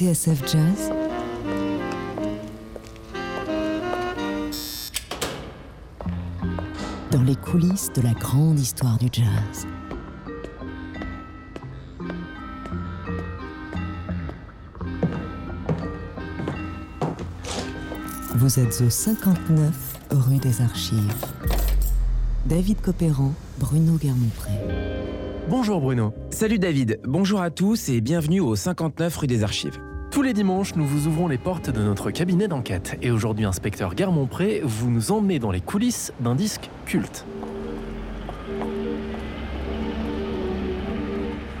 [0.00, 0.90] TSF Jazz
[7.10, 9.66] Dans les coulisses de la grande histoire du jazz.
[18.36, 21.14] Vous êtes au 59 rue des Archives.
[22.46, 24.52] David Copéran, Bruno Guermont-Pré.
[25.50, 26.14] Bonjour Bruno.
[26.30, 29.78] Salut David, bonjour à tous et bienvenue au 59 rue des Archives.
[30.10, 32.98] Tous les dimanches, nous vous ouvrons les portes de notre cabinet d'enquête.
[33.00, 37.24] Et aujourd'hui, inspecteur Guermont-Pré, vous nous emmenez dans les coulisses d'un disque culte.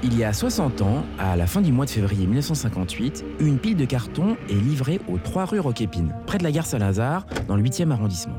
[0.02, 3.76] Il y a 60 ans, à la fin du mois de février 1958, une pile
[3.76, 7.62] de carton est livrée aux 3 rue Roquépine, près de la gare Saint-Lazare, dans le
[7.62, 8.34] 8e arrondissement.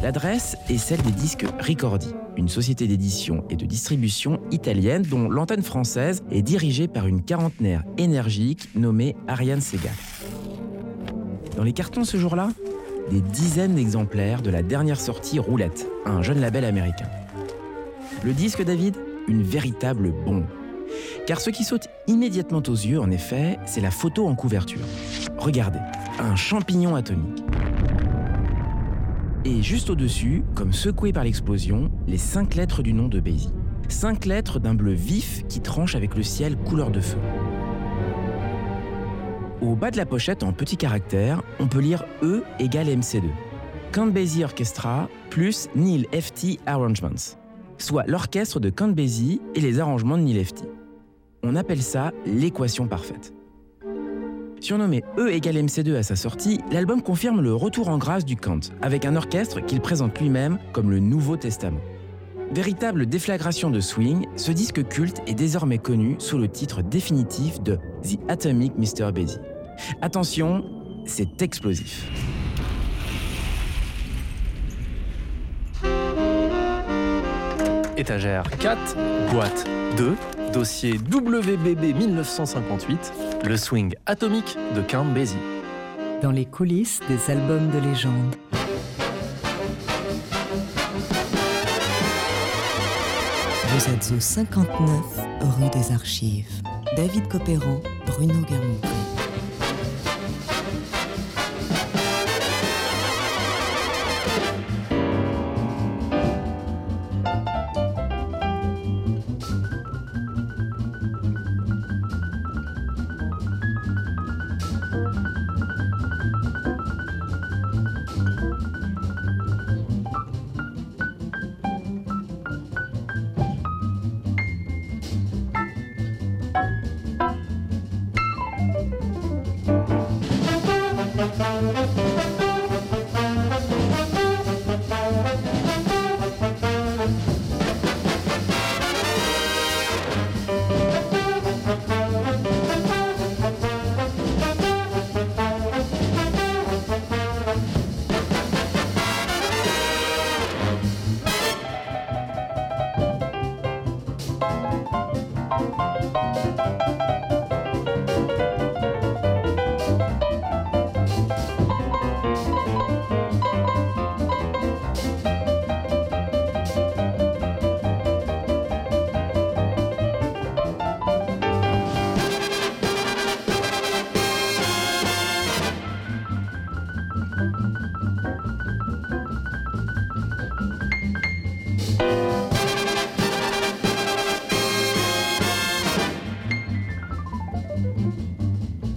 [0.00, 5.62] L'adresse est celle des disques Ricordi, une société d'édition et de distribution italienne dont l'antenne
[5.62, 9.92] française est dirigée par une quarantenaire énergique nommée Ariane Segal.
[11.56, 12.48] Dans les cartons ce jour-là,
[13.10, 17.06] des dizaines d'exemplaires de la dernière sortie Roulette, un jeune label américain.
[18.22, 18.96] Le disque, David?
[19.28, 20.46] Une véritable bombe.
[21.26, 24.82] Car ce qui saute immédiatement aux yeux, en effet, c'est la photo en couverture.
[25.38, 25.78] Regardez,
[26.18, 27.42] un champignon atomique.
[29.44, 33.52] Et juste au-dessus, comme secoué par l'explosion, les cinq lettres du nom de Basie.
[33.88, 37.18] Cinq lettres d'un bleu vif qui tranche avec le ciel couleur de feu.
[39.60, 43.24] Au bas de la pochette, en petits caractères, on peut lire E égale MC2.
[43.92, 47.36] Count Basie Orchestra plus Neil FT Arrangements
[47.78, 50.64] soit l'orchestre de Count Basie et les arrangements de Neil Lefty.
[51.42, 53.34] On appelle ça l'équation parfaite.
[54.64, 58.60] Surnommé E égale MC2 à sa sortie, l'album confirme le retour en grâce du Kant,
[58.80, 61.82] avec un orchestre qu'il présente lui-même comme le Nouveau Testament.
[62.50, 67.78] Véritable déflagration de swing, ce disque culte est désormais connu sous le titre définitif de
[68.04, 69.12] The Atomic Mr.
[69.12, 69.36] Basie.
[70.00, 70.64] Attention,
[71.04, 72.10] c'est explosif.
[77.98, 78.96] Étagère 4,
[79.30, 79.66] boîte
[79.98, 80.14] 2,
[80.54, 83.12] dossier WBB 1958,
[83.44, 85.36] le swing atomique de Count Basie.
[86.22, 88.36] Dans les coulisses des albums de légende.
[93.68, 94.68] Vous êtes au 59
[95.40, 96.62] rue des Archives.
[96.96, 99.03] David Copéran, Bruno Guermont.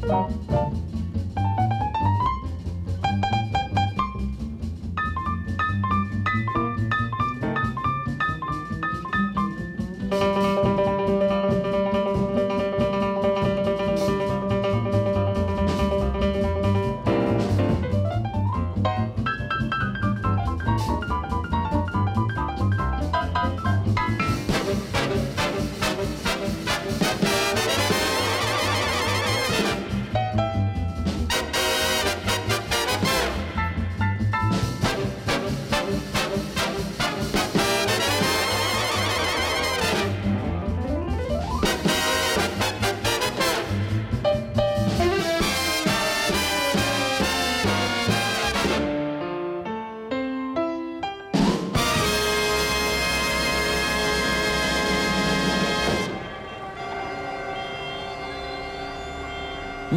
[0.08, 0.67] Música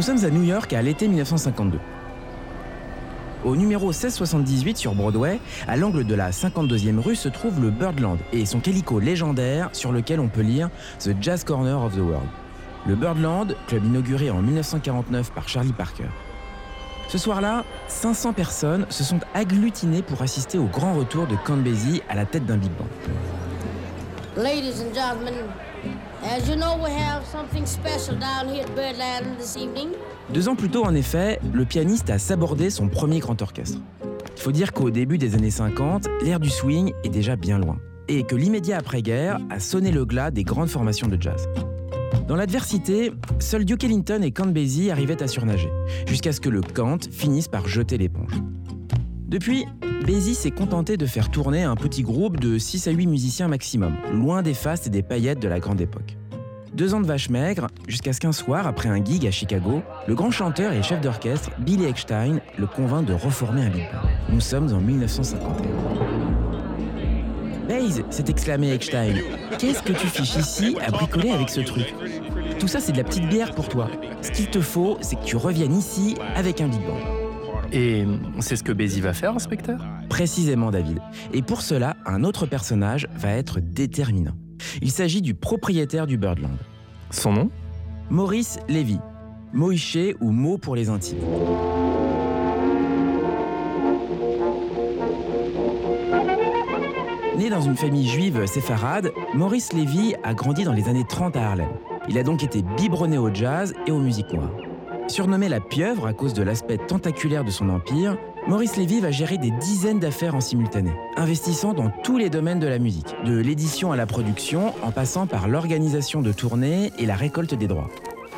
[0.01, 1.77] Nous sommes à New York à l'été 1952.
[3.45, 8.17] Au numéro 1678 sur Broadway, à l'angle de la 52e rue, se trouve le Birdland
[8.33, 12.27] et son calico légendaire sur lequel on peut lire The Jazz Corner of the World.
[12.87, 16.09] Le Birdland, club inauguré en 1949 par Charlie Parker.
[17.07, 21.63] Ce soir-là, 500 personnes se sont agglutinées pour assister au grand retour de Count
[22.09, 22.87] à la tête d'un big band.
[30.29, 33.79] Deux ans plus tôt, en effet, le pianiste a sabordé son premier grand orchestre.
[34.35, 37.77] Il faut dire qu'au début des années 50, l'ère du swing est déjà bien loin,
[38.07, 41.49] et que l'immédiat après-guerre a sonné le glas des grandes formations de jazz.
[42.27, 45.69] Dans l'adversité, seuls Duke Ellington et Count Basie arrivaient à surnager,
[46.07, 48.33] jusqu'à ce que le Kant finisse par jeter l'éponge.
[49.27, 49.65] Depuis,
[50.05, 53.95] Basie s'est contenté de faire tourner un petit groupe de 6 à 8 musiciens maximum,
[54.11, 56.17] loin des fastes et des paillettes de la grande époque.
[56.73, 60.15] Deux ans de vache maigre, jusqu'à ce qu'un soir, après un gig à Chicago, le
[60.15, 64.09] grand chanteur et chef d'orchestre Billy Eckstein le convainc de reformer un big band.
[64.33, 65.69] Nous sommes en 1951.
[67.67, 69.15] Baze, s'est exclamé Eckstein,
[69.59, 71.93] qu'est-ce que tu fiches ici à bricoler avec ce truc?
[72.59, 73.87] Tout ça, c'est de la petite bière pour toi.
[74.23, 77.20] Ce qu'il te faut, c'est que tu reviennes ici avec un big band.
[77.73, 78.05] Et
[78.39, 79.79] c'est ce que Basie va faire, inspecteur
[80.09, 80.99] Précisément, David.
[81.33, 84.35] Et pour cela, un autre personnage va être déterminant.
[84.81, 86.57] Il s'agit du propriétaire du Birdland.
[87.11, 87.49] Son nom?
[88.09, 88.99] Maurice Lévy.
[89.53, 91.19] Moïché ou Mo pour les intimes.
[97.37, 101.51] Né dans une famille juive séfarade, Maurice Lévy a grandi dans les années 30 à
[101.51, 101.69] Harlem.
[102.09, 104.51] Il a donc été biberonné au jazz et aux musiques noires.
[105.11, 108.15] Surnommé la pieuvre à cause de l'aspect tentaculaire de son empire,
[108.47, 112.67] Maurice Lévy va gérer des dizaines d'affaires en simultané, investissant dans tous les domaines de
[112.67, 117.15] la musique, de l'édition à la production, en passant par l'organisation de tournées et la
[117.15, 117.89] récolte des droits.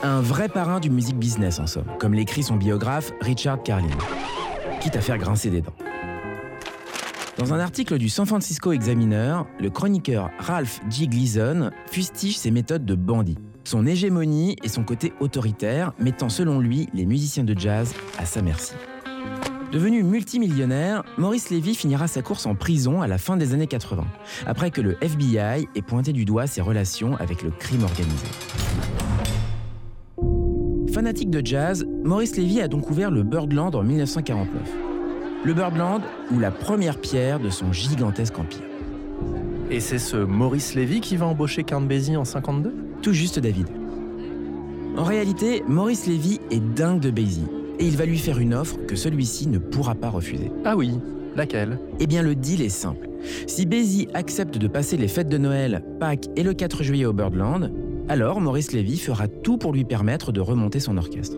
[0.02, 3.96] Un vrai parrain du music business en somme, comme l'écrit son biographe Richard Carlin,
[4.82, 5.76] quitte à faire grincer des dents.
[7.38, 11.06] Dans un article du San Francisco Examiner, le chroniqueur Ralph G.
[11.06, 16.90] Gleason fustige ses méthodes de bandit, son hégémonie et son côté autoritaire, mettant selon lui
[16.94, 18.74] les musiciens de jazz à sa merci.
[19.72, 24.06] Devenu multimillionnaire, Maurice Lévy finira sa course en prison à la fin des années 80,
[24.46, 28.28] après que le FBI ait pointé du doigt ses relations avec le crime organisé.
[30.94, 34.62] Fanatique de jazz, Maurice Lévy a donc ouvert le Birdland en 1949.
[35.44, 38.62] Le Birdland ou la première pierre de son gigantesque empire.
[39.72, 43.68] Et c'est ce Maurice Lévy qui va embaucher Basie en 52 Tout juste David.
[44.98, 47.48] En réalité, Maurice Lévy est dingue de Basie
[47.80, 50.52] et il va lui faire une offre que celui-ci ne pourra pas refuser.
[50.66, 51.00] Ah oui,
[51.36, 51.80] laquelle?
[52.00, 53.10] Eh bien, le deal est simple.
[53.48, 57.14] Si Basie accepte de passer les fêtes de Noël, Pâques et le 4 juillet au
[57.14, 57.72] Birdland,
[58.10, 61.38] alors Maurice Lévy fera tout pour lui permettre de remonter son orchestre.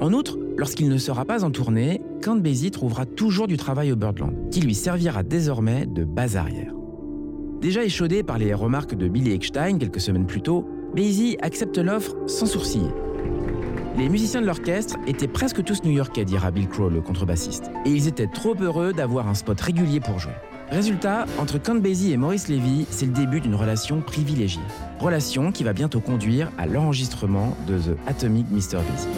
[0.00, 3.96] En outre, lorsqu'il ne sera pas en tournée, Count Basie trouvera toujours du travail au
[3.96, 6.74] Birdland, qui lui servira désormais de base arrière.
[7.64, 12.14] Déjà échaudé par les remarques de Billy Eckstein quelques semaines plus tôt, Basie accepte l'offre
[12.26, 12.90] sans sourciller.
[13.96, 18.06] Les musiciens de l'orchestre étaient presque tous new-yorkais, dira Bill Crow, le contrebassiste, et ils
[18.06, 20.34] étaient trop heureux d'avoir un spot régulier pour jouer.
[20.70, 24.60] Résultat, entre Count Basie et Maurice Lévy, c'est le début d'une relation privilégiée.
[25.00, 28.76] Relation qui va bientôt conduire à l'enregistrement de The Atomic Mr.
[28.76, 29.08] Basie.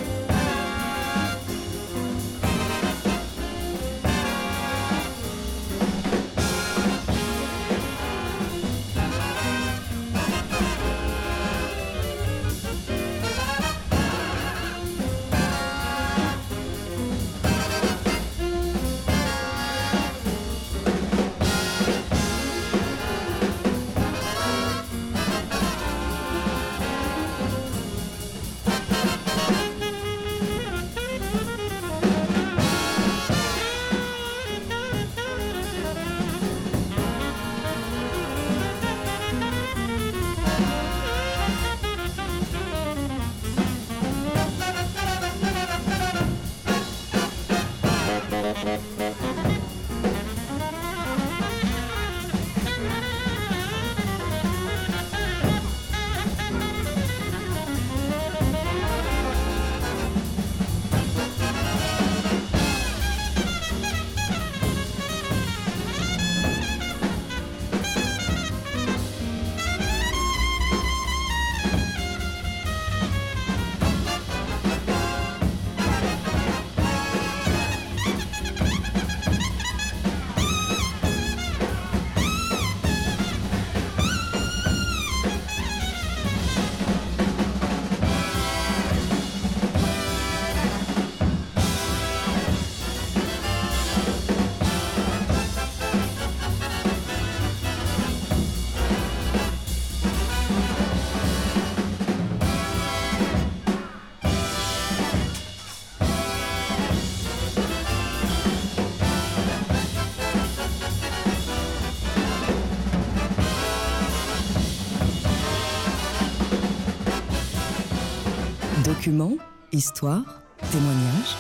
[119.77, 120.41] Histoires,
[120.73, 121.37] témoignages.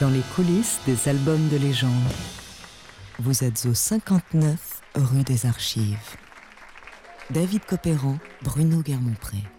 [0.00, 1.92] Dans les coulisses des albums de légende.
[3.18, 6.16] Vous êtes au 59 rue des Archives.
[7.28, 9.53] David Copéran, Bruno Guermont-Pré.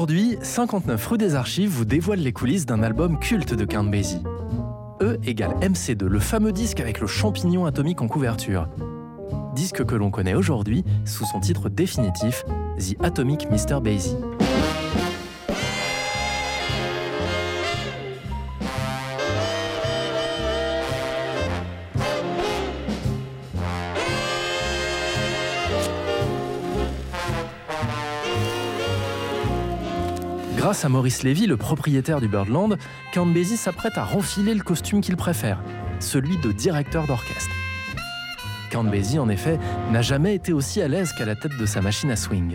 [0.00, 4.22] Aujourd'hui, 59 rue des Archives vous dévoile les coulisses d'un album culte de Count Basie.
[5.02, 8.66] E égale MC2, le fameux disque avec le champignon atomique en couverture.
[9.54, 12.46] Disque que l'on connaît aujourd'hui sous son titre définitif,
[12.78, 13.82] The Atomic Mr.
[13.82, 14.16] Basie.
[30.70, 32.78] Grâce à Maurice Lévy, le propriétaire du Birdland,
[33.12, 35.60] Count s'apprête à renfiler le costume qu'il préfère,
[35.98, 37.50] celui de directeur d'orchestre.
[38.70, 39.58] Count en effet,
[39.90, 42.54] n'a jamais été aussi à l'aise qu'à la tête de sa machine à swing.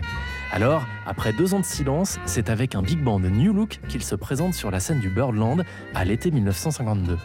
[0.54, 4.16] Alors, après deux ans de silence, c'est avec un big band New Look qu'il se
[4.16, 7.18] présente sur la scène du Birdland à l'été 1952.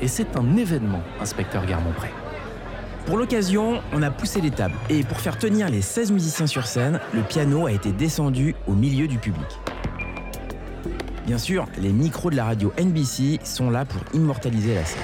[0.00, 2.08] Et c'est un événement, inspecteur Garmont-Pré.
[3.06, 6.66] Pour l'occasion, on a poussé les tables et pour faire tenir les 16 musiciens sur
[6.66, 9.46] scène, le piano a été descendu au milieu du public.
[11.26, 15.02] Bien sûr, les micros de la radio NBC sont là pour immortaliser la scène.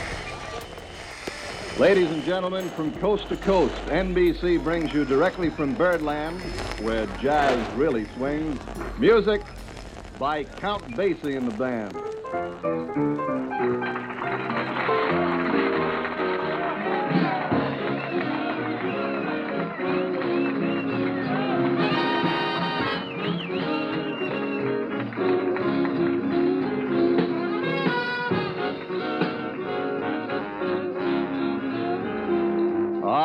[1.80, 6.40] Ladies and gentlemen, from coast to coast, NBC brings you directly from Birdland,
[6.80, 8.56] where jazz really swings,
[9.00, 9.42] music
[10.20, 11.92] by Count Basie and the band.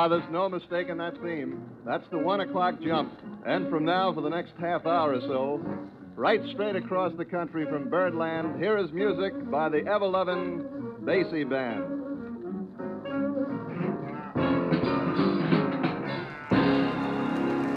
[0.07, 1.59] Ah, there's no mistaking that theme.
[1.85, 3.11] That's the one o'clock jump.
[3.45, 5.59] And from now, for the next half hour or so,
[6.15, 10.63] right straight across the country from Birdland, here is music by the ever loving
[11.03, 11.83] Basie Band.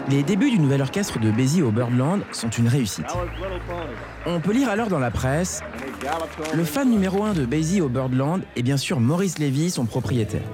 [0.09, 3.07] Les débuts du nouvel orchestre de Basie au Birdland sont une réussite.
[4.25, 5.61] On peut lire alors dans la presse
[6.53, 10.47] Le fan numéro 1 de Basie au Birdland est bien sûr Maurice Lévy, son propriétaire.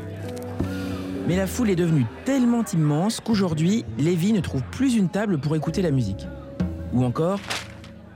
[1.28, 5.58] Mais la foule est devenue tellement immense qu'aujourd'hui, Lévy ne trouve plus une table pour
[5.58, 6.26] écouter la musique.
[6.94, 7.42] Ou encore,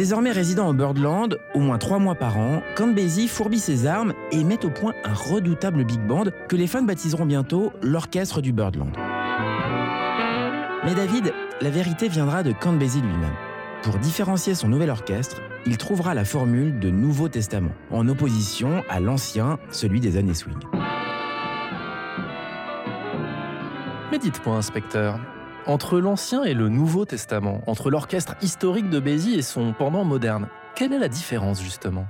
[0.00, 2.94] Désormais résident au Birdland, au moins trois mois par an, Count
[3.28, 7.26] fourbit ses armes et met au point un redoutable big band que les fans baptiseront
[7.26, 8.96] bientôt l'orchestre du Birdland.
[10.86, 13.34] Mais David, la vérité viendra de Count lui-même.
[13.82, 19.00] Pour différencier son nouvel orchestre, il trouvera la formule de Nouveau Testament, en opposition à
[19.00, 20.56] l'ancien, celui des années swing.
[24.10, 25.20] Mais dites-moi, inspecteur,
[25.66, 30.48] entre l'Ancien et le Nouveau Testament, entre l'orchestre historique de Basie et son pendant moderne,
[30.74, 32.06] quelle est la différence justement?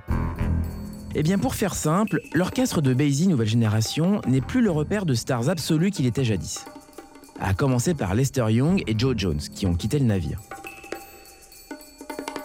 [1.13, 5.13] Eh bien pour faire simple, l'orchestre de Basie Nouvelle Génération n'est plus le repère de
[5.13, 6.65] stars absolues qu'il était jadis.
[7.39, 10.39] À commencer par Lester Young et Joe Jones, qui ont quitté le navire.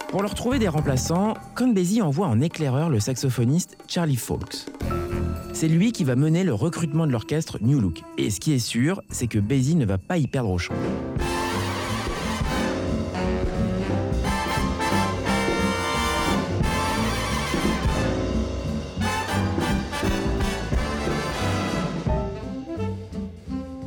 [0.08, 4.66] Pour leur trouver des remplaçants, Count Basie envoie en éclaireur le saxophoniste Charlie Fawkes.
[5.58, 8.02] C'est lui qui va mener le recrutement de l'orchestre New Look.
[8.18, 10.75] Et ce qui est sûr, c'est que Basie ne va pas y perdre au champ.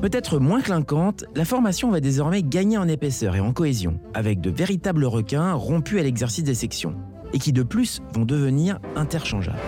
[0.02, 4.50] Peut-être moins clinquante, la formation va désormais gagner en épaisseur et en cohésion, avec de
[4.50, 6.96] véritables requins rompus à l'exercice des sections,
[7.32, 9.60] et qui de plus vont devenir interchangeables.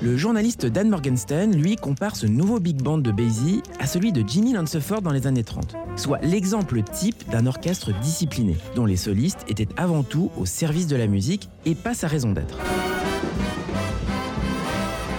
[0.00, 4.22] Le journaliste Dan Morgenstern, lui, compare ce nouveau big band de Basie à celui de
[4.24, 9.44] Jimmy Lanceford dans les années 30, soit l'exemple type d'un orchestre discipliné, dont les solistes
[9.48, 12.58] étaient avant tout au service de la musique et pas sa raison d'être.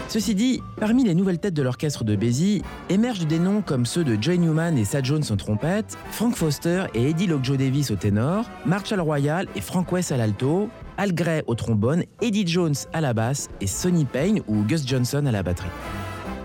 [0.10, 4.04] Ceci dit, parmi les nouvelles têtes de l'orchestre de Basie émergent des noms comme ceux
[4.04, 7.96] de Joy Newman et Sad Jones en trompette, Frank Foster et Eddie Lockjaw Davis au
[7.96, 13.02] ténor, Marshall Royal et Frank West à l'alto, Al Gray au trombone, Eddie Jones à
[13.02, 15.70] la basse et Sonny Payne ou Gus Johnson à la batterie.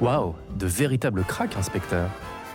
[0.03, 2.11] Waouh, de véritables cracks, inspecteur.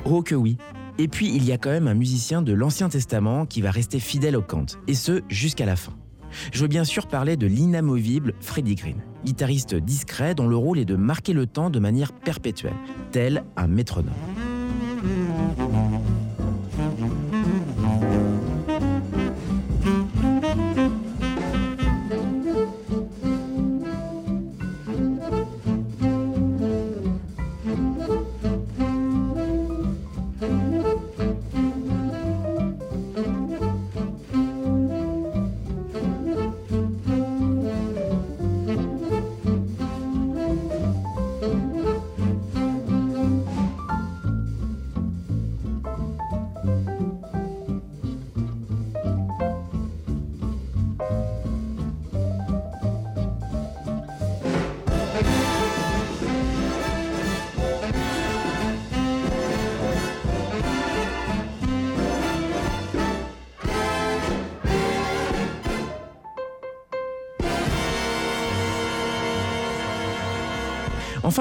[0.06, 0.58] Oh que oui.
[1.00, 4.00] Et puis il y a quand même un musicien de l'Ancien Testament qui va rester
[4.00, 5.94] fidèle au cant, et ce jusqu'à la fin.
[6.51, 10.85] Je veux bien sûr parler de l'inamovible Freddie Green, guitariste discret dont le rôle est
[10.85, 12.75] de marquer le temps de manière perpétuelle,
[13.11, 14.13] tel un métronome.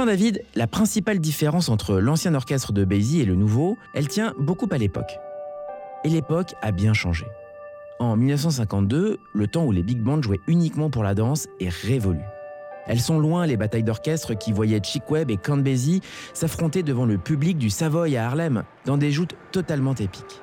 [0.06, 4.68] David, la principale différence entre l'ancien orchestre de Basie et le nouveau, elle tient beaucoup
[4.70, 5.18] à l'époque.
[6.04, 7.26] Et l'époque a bien changé.
[7.98, 12.20] En 1952, le temps où les big bands jouaient uniquement pour la danse est révolu.
[12.87, 16.00] Elles sont loin les batailles d'orchestre qui voyaient Chick Webb et Count Basie
[16.32, 20.40] s'affronter devant le public du Savoy à Harlem dans des joutes totalement épiques.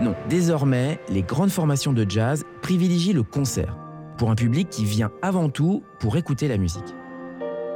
[0.00, 3.76] Non, désormais, les grandes formations de jazz privilégient le concert,
[4.18, 6.94] pour un public qui vient avant tout pour écouter la musique.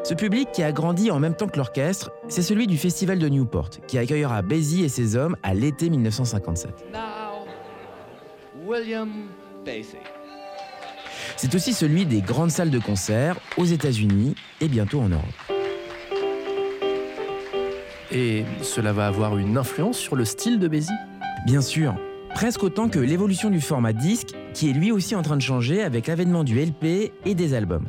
[0.03, 3.29] Ce public qui a grandi en même temps que l'orchestre, c'est celui du Festival de
[3.29, 6.87] Newport, qui accueillera Basie et ses hommes à l'été 1957.
[11.37, 15.25] C'est aussi celui des grandes salles de concert aux États-Unis et bientôt en Europe.
[18.11, 20.90] Et cela va avoir une influence sur le style de Basie?
[21.46, 21.94] Bien sûr,
[22.35, 25.83] presque autant que l'évolution du format disque, qui est lui aussi en train de changer
[25.83, 27.87] avec l'avènement du LP et des albums.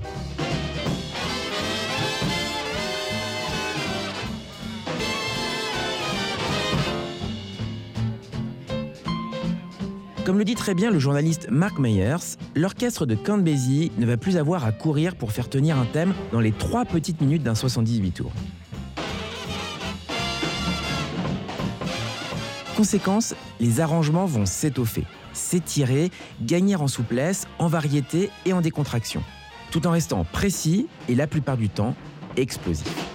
[10.25, 14.37] Comme le dit très bien le journaliste Mark Meyers, l'orchestre de Count ne va plus
[14.37, 18.11] avoir à courir pour faire tenir un thème dans les trois petites minutes d'un 78
[18.11, 18.31] tours.
[22.81, 26.09] Conséquence, les arrangements vont s'étoffer, s'étirer,
[26.41, 29.21] gagner en souplesse, en variété et en décontraction,
[29.69, 31.93] tout en restant précis et la plupart du temps
[32.37, 33.10] explosif.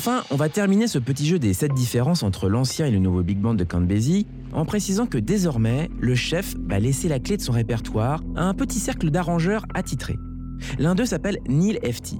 [0.00, 3.22] Enfin, on va terminer ce petit jeu des 7 différences entre l'ancien et le nouveau
[3.22, 7.36] big band de Count Basie en précisant que désormais, le chef va laisser la clé
[7.36, 10.16] de son répertoire à un petit cercle d'arrangeurs attitrés.
[10.78, 12.18] L'un d'eux s'appelle Neil Hefti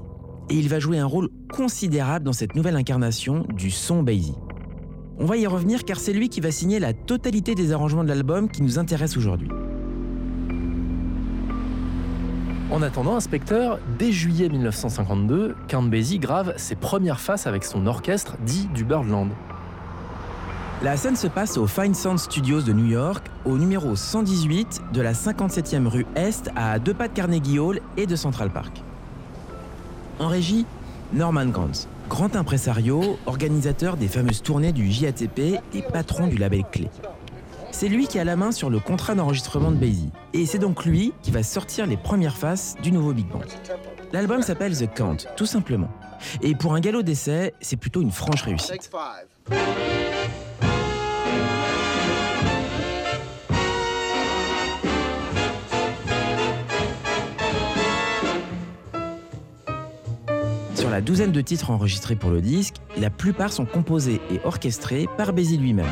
[0.51, 4.37] et il va jouer un rôle considérable dans cette nouvelle incarnation du son Basie.
[5.19, 8.09] On va y revenir car c'est lui qui va signer la totalité des arrangements de
[8.09, 9.49] l'album qui nous intéresse aujourd'hui.
[12.71, 18.69] En attendant, inspecteur, dès juillet 1952, Count grave ses premières faces avec son orchestre dit
[18.73, 19.31] du Birdland.
[20.81, 25.01] La scène se passe au Fine Sound Studios de New York, au numéro 118 de
[25.03, 28.83] la 57e rue Est, à deux pas de Carnegie Hall et de Central Park.
[30.21, 30.65] En régie,
[31.13, 36.89] Norman Granz, grand impresario, organisateur des fameuses tournées du JATP et patron du label Clé.
[37.73, 40.85] C'est lui qui a la main sur le contrat d'enregistrement de Basie, et c'est donc
[40.85, 43.41] lui qui va sortir les premières faces du nouveau Big Band.
[44.13, 45.89] L'album s'appelle The Count, tout simplement.
[46.43, 48.91] Et pour un galop d'essai, c'est plutôt une franche réussite.
[60.75, 65.07] Sur la douzaine de titres enregistrés pour le disque, la plupart sont composés et orchestrés
[65.17, 65.87] par Basie lui-même.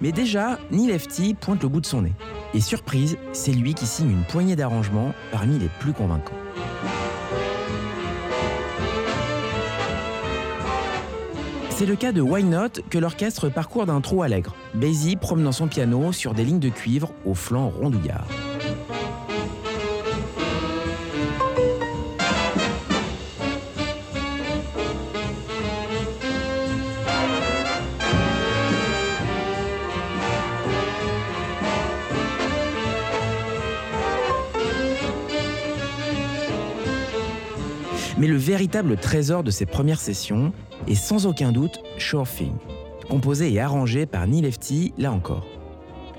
[0.00, 2.12] Mais déjà, Neil Lefty pointe le bout de son nez.
[2.54, 6.32] Et surprise, c'est lui qui signe une poignée d'arrangements parmi les plus convaincants.
[11.70, 15.68] C'est le cas de Why Not que l'orchestre parcourt d'un trou allègre, Basie promenant son
[15.68, 18.26] piano sur des lignes de cuivre au flanc rondouillard.
[38.18, 40.52] Mais le véritable trésor de ces premières sessions
[40.88, 42.52] est sans aucun doute Sure Thing,
[43.08, 45.46] composé et arrangé par Neil Lefty, là encore.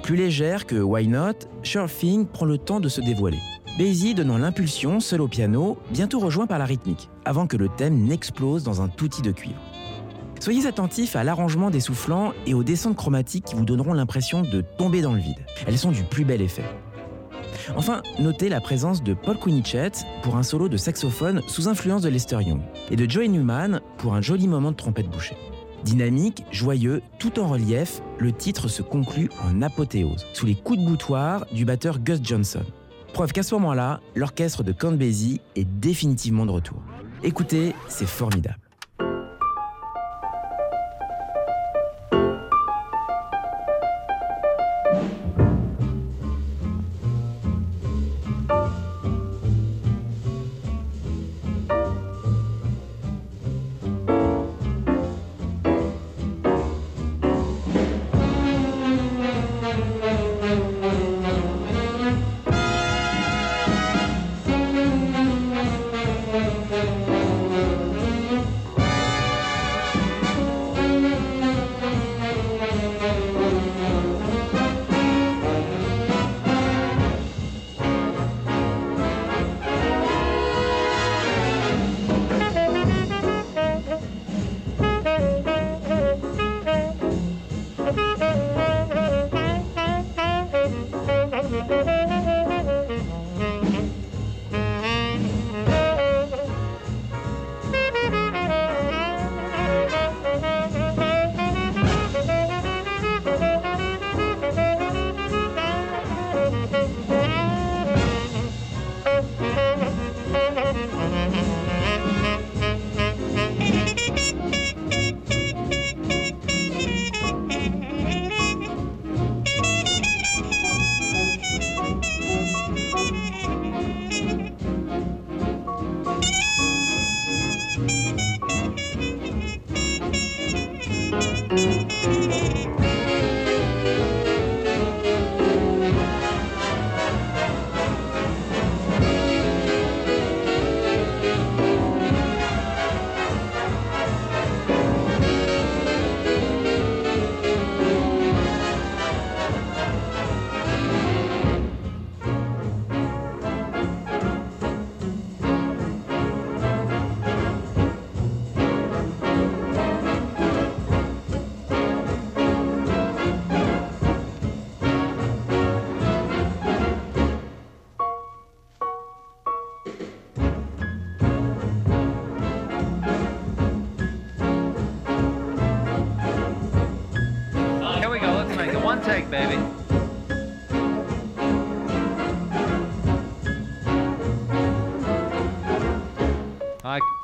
[0.02, 1.88] Plus légère que Why Not, Sure
[2.32, 3.40] prend le temps de se dévoiler.
[3.78, 8.06] Basie donnant l'impulsion seul au piano, bientôt rejoint par la rythmique, avant que le thème
[8.06, 9.60] n'explose dans un touti de cuivre.
[10.40, 14.62] Soyez attentifs à l'arrangement des soufflants et aux descentes chromatiques qui vous donneront l'impression de
[14.62, 15.46] tomber dans le vide.
[15.68, 16.64] Elles sont du plus bel effet.
[17.76, 22.10] Enfin, notez la présence de Paul Quinichette pour un solo de saxophone sous influence de
[22.10, 25.38] Lester Young et de Joey Newman pour un joli moment de trompette bouchée.
[25.84, 30.86] Dynamique, joyeux, tout en relief, le titre se conclut en apothéose, sous les coups de
[30.86, 32.66] boutoir du batteur Gus Johnson.
[33.14, 36.82] Preuve qu'à ce moment-là, l'orchestre de Count est définitivement de retour.
[37.24, 38.69] Écoutez, c'est formidable.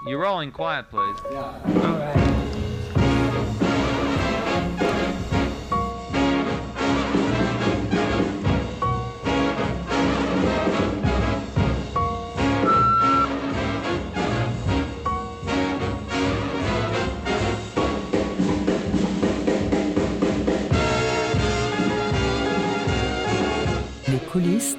[0.08, 1.18] You're rolling quiet, please.
[1.32, 1.62] Yeah.
[1.66, 2.26] All right.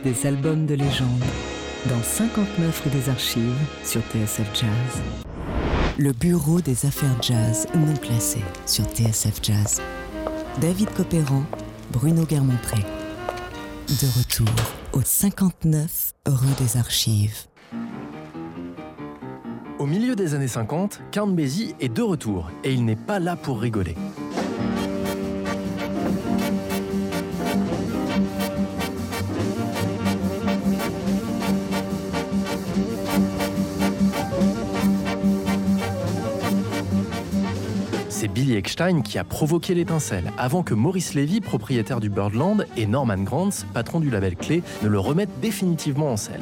[0.02, 1.24] des albums de légende
[1.96, 5.02] dans 59 rue des Archives sur TSF Jazz.
[5.98, 9.80] Le bureau des affaires jazz non classées sur TSF Jazz.
[10.60, 11.44] David Copéran,
[11.92, 12.82] Bruno Guermont-Pré.
[13.88, 14.54] De retour
[14.92, 17.46] au 59 rue des Archives.
[19.78, 23.36] Au milieu des années 50, Count Basie est de retour et il n'est pas là
[23.36, 23.94] pour rigoler.
[39.04, 44.00] Qui a provoqué l'étincelle avant que Maurice Levy, propriétaire du Birdland, et Norman Granz, patron
[44.00, 46.40] du label clé, ne le remettent définitivement en selle.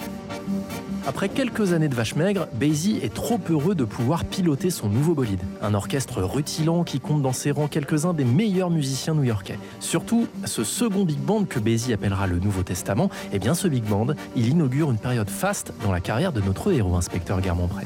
[1.06, 5.14] Après quelques années de vache maigre, Basie est trop heureux de pouvoir piloter son nouveau
[5.14, 5.42] bolide.
[5.62, 9.58] Un orchestre rutilant qui compte dans ses rangs quelques-uns des meilleurs musiciens new-yorkais.
[9.78, 13.84] Surtout, ce second big band que Basie appellera le Nouveau Testament, eh bien ce big
[13.84, 17.84] band, il inaugure une période faste dans la carrière de notre héros, inspecteur Guermont-Pré.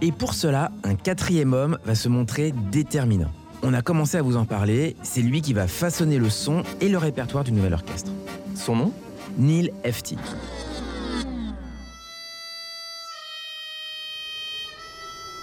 [0.00, 3.30] Et pour cela, un quatrième homme va se montrer déterminant.
[3.62, 6.88] On a commencé à vous en parler, c'est lui qui va façonner le son et
[6.88, 8.10] le répertoire du nouvel orchestre.
[8.54, 8.92] Son nom
[9.36, 10.16] Neil Hefti.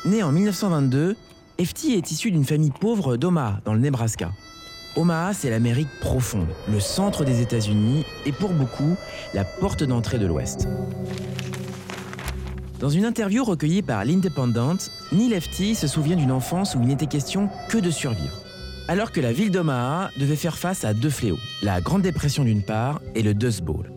[0.05, 1.15] Né en 1922,
[1.59, 4.31] Hefti est issu d'une famille pauvre d'Omaha, dans le Nebraska.
[4.95, 8.95] Omaha, c'est l'Amérique profonde, le centre des États-Unis et pour beaucoup,
[9.35, 10.67] la porte d'entrée de l'Ouest.
[12.79, 17.07] Dans une interview recueillie par l'Independent, Neil Hefti se souvient d'une enfance où il n'était
[17.07, 18.43] question que de survivre.
[18.87, 22.61] Alors que la ville d'Omaha devait faire face à deux fléaux, la Grande Dépression d'une
[22.61, 23.91] part et le Dust Bowl.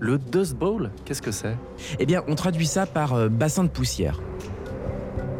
[0.00, 1.56] Le Dust Bowl Qu'est-ce que c'est?
[2.00, 4.20] Eh bien, on traduit ça par euh, bassin de poussière.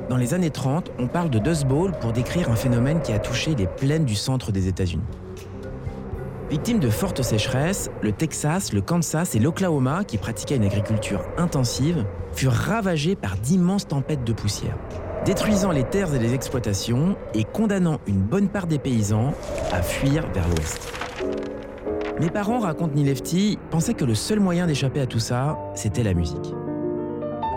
[0.09, 3.19] Dans les années 30, on parle de Dust Bowl pour décrire un phénomène qui a
[3.19, 5.03] touché les plaines du centre des États-Unis.
[6.49, 12.05] Victime de fortes sécheresses, le Texas, le Kansas et l'Oklahoma, qui pratiquaient une agriculture intensive,
[12.37, 14.77] furent ravagés par d'immenses tempêtes de poussière,
[15.25, 19.33] détruisant les terres et les exploitations et condamnant une bonne part des paysans
[19.73, 20.93] à fuir vers l'ouest.
[22.21, 26.15] Mes parents, racontent Nilefti, pensaient que le seul moyen d'échapper à tout ça, c'était la
[26.15, 26.55] musique.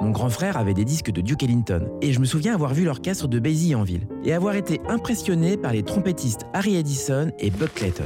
[0.02, 2.86] Mon grand frère avait des disques de Duke Ellington et je me souviens avoir vu
[2.86, 7.50] l'orchestre de Basie en ville et avoir été impressionné par les trompettistes Harry Edison et
[7.50, 8.06] Buck Clayton.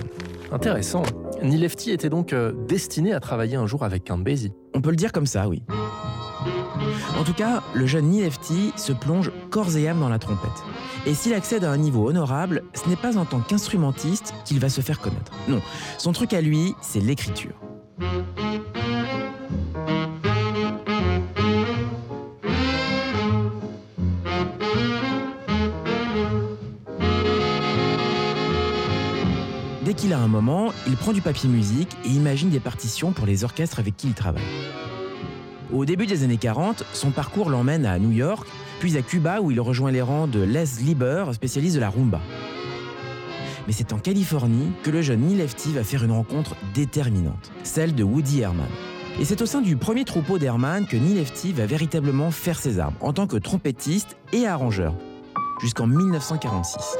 [0.51, 1.03] Intéressant.
[1.43, 4.53] Neil Lefty était donc euh, destiné à travailler un jour avec Basie.
[4.73, 5.62] On peut le dire comme ça, oui.
[7.19, 10.63] En tout cas, le jeune Neil Lefty se plonge corps et âme dans la trompette.
[11.06, 14.69] Et s'il accède à un niveau honorable, ce n'est pas en tant qu'instrumentiste qu'il va
[14.69, 15.34] se faire connaître.
[15.49, 15.62] Non,
[15.97, 17.60] son truc à lui, c'est l'écriture.
[29.93, 33.27] Dès qu'il a un moment, il prend du papier musique et imagine des partitions pour
[33.27, 34.41] les orchestres avec qui il travaille.
[35.71, 38.47] Au début des années 40, son parcours l'emmène à New York,
[38.79, 42.21] puis à Cuba où il rejoint les rangs de Les Lieber, spécialiste de la rumba.
[43.67, 47.93] Mais c'est en Californie que le jeune Neil Lefty va faire une rencontre déterminante, celle
[47.93, 48.65] de Woody Herman.
[49.19, 52.79] Et c'est au sein du premier troupeau d'Herman que Neil Lefty va véritablement faire ses
[52.79, 54.95] armes en tant que trompettiste et arrangeur,
[55.62, 56.97] jusqu'en 1946.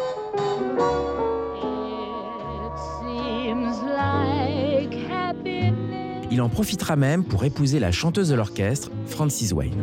[6.34, 9.80] Il en profitera même pour épouser la chanteuse de l'orchestre, Frances Wayne.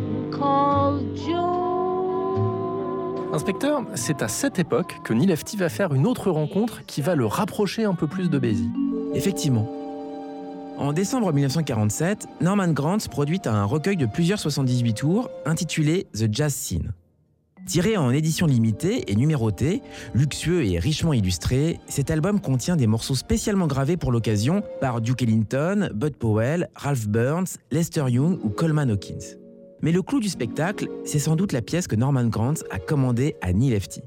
[3.33, 7.15] Inspecteur, c'est à cette époque que Neil Lefty va faire une autre rencontre qui va
[7.15, 8.69] le rapprocher un peu plus de Basie.
[9.15, 9.71] Effectivement.
[10.77, 16.53] En décembre 1947, Norman Granz produit un recueil de plusieurs 78 tours intitulé The Jazz
[16.53, 16.93] Scene.
[17.67, 19.83] Tiré en édition limitée et numéroté,
[20.15, 25.23] luxueux et richement illustré, cet album contient des morceaux spécialement gravés pour l'occasion par Duke
[25.23, 29.37] Ellington, Bud Powell, Ralph Burns, Lester Young ou Coleman Hawkins.
[29.83, 33.37] Mais le clou du spectacle, c'est sans doute la pièce que Norman Granz a commandée
[33.41, 34.03] à Neil Lefty.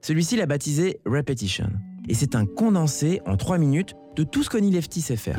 [0.00, 1.70] Celui-ci l'a baptisé Repetition.
[2.08, 5.38] Et c'est un condensé en 3 minutes de tout ce que Neil Lefty sait faire.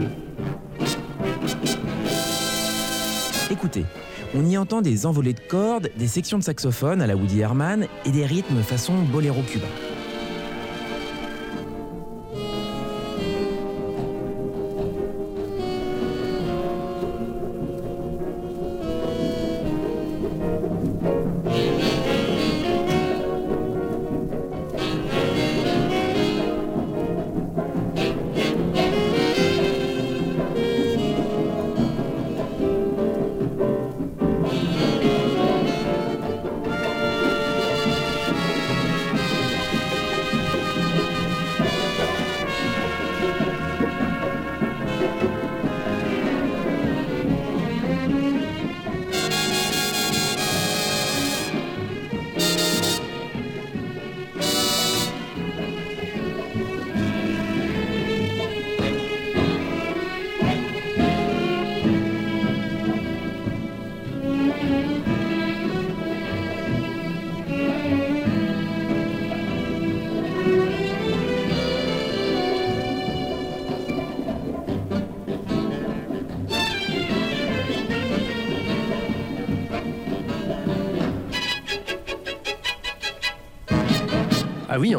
[3.51, 3.85] Écoutez,
[4.35, 7.87] on y entend des envolées de cordes, des sections de saxophone à la Woody Herman
[8.05, 9.67] et des rythmes façon boléro cubain.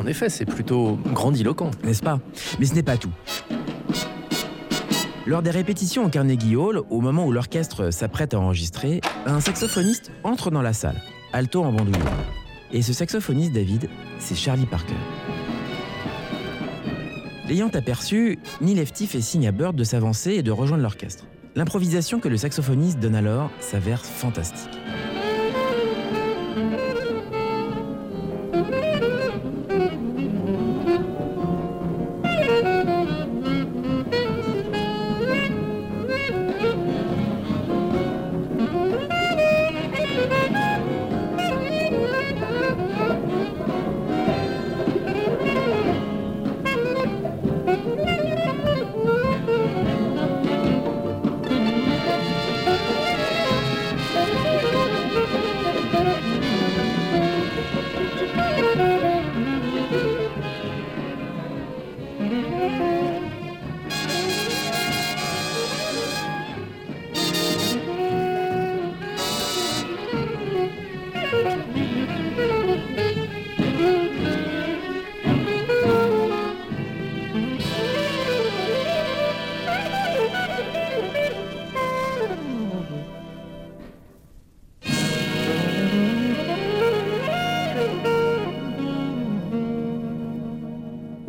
[0.05, 1.71] En effet, c'est plutôt grandiloquent.
[1.83, 2.21] N'est-ce pas?
[2.59, 3.13] Mais ce n'est pas tout.
[5.25, 10.13] Lors des répétitions au Carnegie Hall, au moment où l'orchestre s'apprête à enregistrer, un saxophoniste
[10.23, 11.01] entre dans la salle,
[11.33, 12.05] alto en bandoulière.
[12.71, 13.89] Et ce saxophoniste, David,
[14.19, 14.93] c'est Charlie Parker.
[17.49, 21.25] L'ayant aperçu, Neil Lefty fait signe à Bird de s'avancer et de rejoindre l'orchestre.
[21.57, 24.69] L'improvisation que le saxophoniste donne alors s'avère fantastique.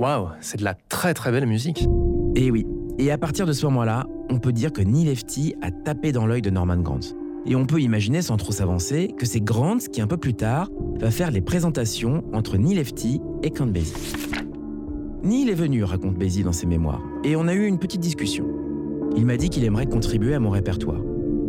[0.05, 1.87] Waouh, c'est de la très très belle musique.
[2.35, 2.67] Et oui,
[2.99, 6.27] et à partir de ce moment-là, on peut dire que Neil Lefty a tapé dans
[6.27, 7.15] l'œil de Norman Granz.
[7.47, 10.69] Et on peut imaginer, sans trop s'avancer, que c'est Granz qui, un peu plus tard,
[10.99, 13.95] va faire les présentations entre Neil Lefty et Count Basie.
[15.23, 18.45] Neil est venu, raconte Basie dans ses mémoires, et on a eu une petite discussion.
[19.17, 21.01] Il m'a dit qu'il aimerait contribuer à mon répertoire.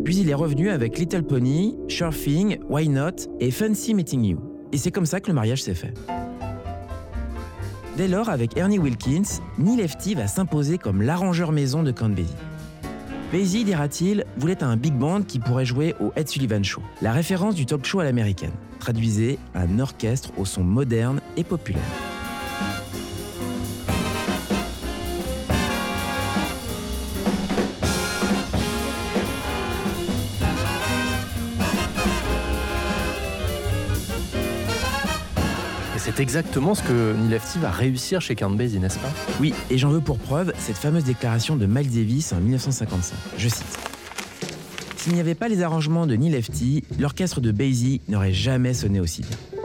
[0.03, 4.39] Puis il est revenu avec Little Pony, Surfing, Why Not et Fancy Meeting You.
[4.73, 5.93] Et c'est comme ça que le mariage s'est fait.
[7.97, 12.35] Dès lors, avec Ernie Wilkins, Neil Lefty va s'imposer comme l'arrangeur maison de Count Basie.
[13.33, 17.55] Basie, dira-t-il, voulait un big band qui pourrait jouer au Ed Sullivan Show, la référence
[17.55, 18.53] du talk show à l'américaine.
[18.81, 21.83] Traduisez un orchestre au son moderne et populaire.
[36.17, 39.11] C'est exactement ce que Neil Lefty va réussir chez Count n'est-ce pas?
[39.39, 43.15] Oui, et j'en veux pour preuve cette fameuse déclaration de Miles Davis en 1955.
[43.37, 43.79] Je cite.
[44.97, 48.99] S'il n'y avait pas les arrangements de Neil Lefty, l'orchestre de Basie n'aurait jamais sonné
[48.99, 49.56] aussi bien.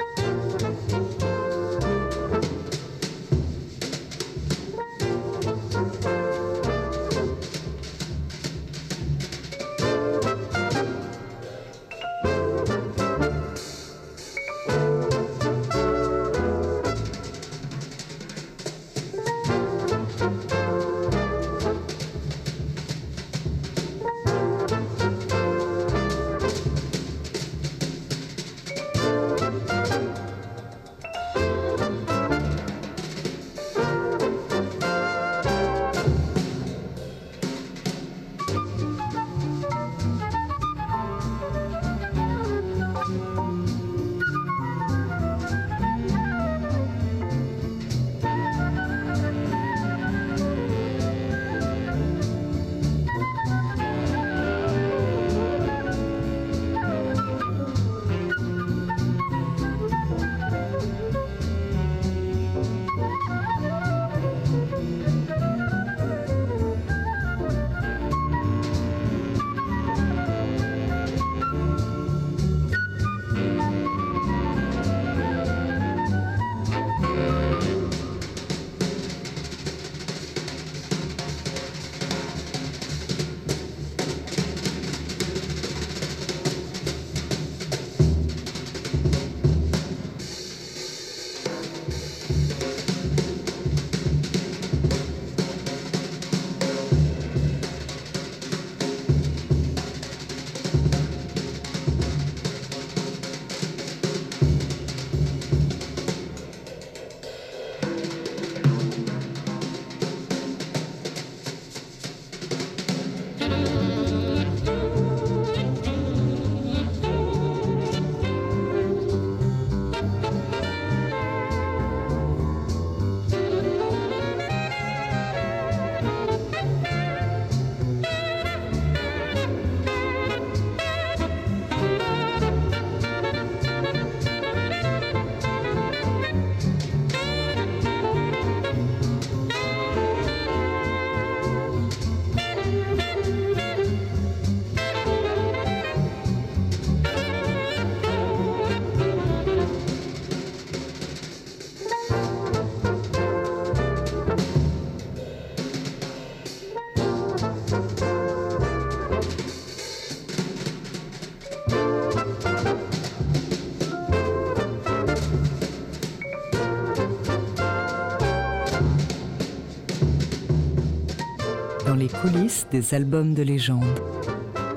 [172.02, 173.86] Les coulisses des albums de légende.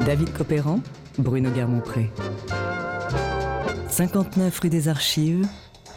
[0.05, 0.81] David Copéran,
[1.17, 2.11] Bruno Guermont-Pré.
[3.89, 5.47] 59 rue des Archives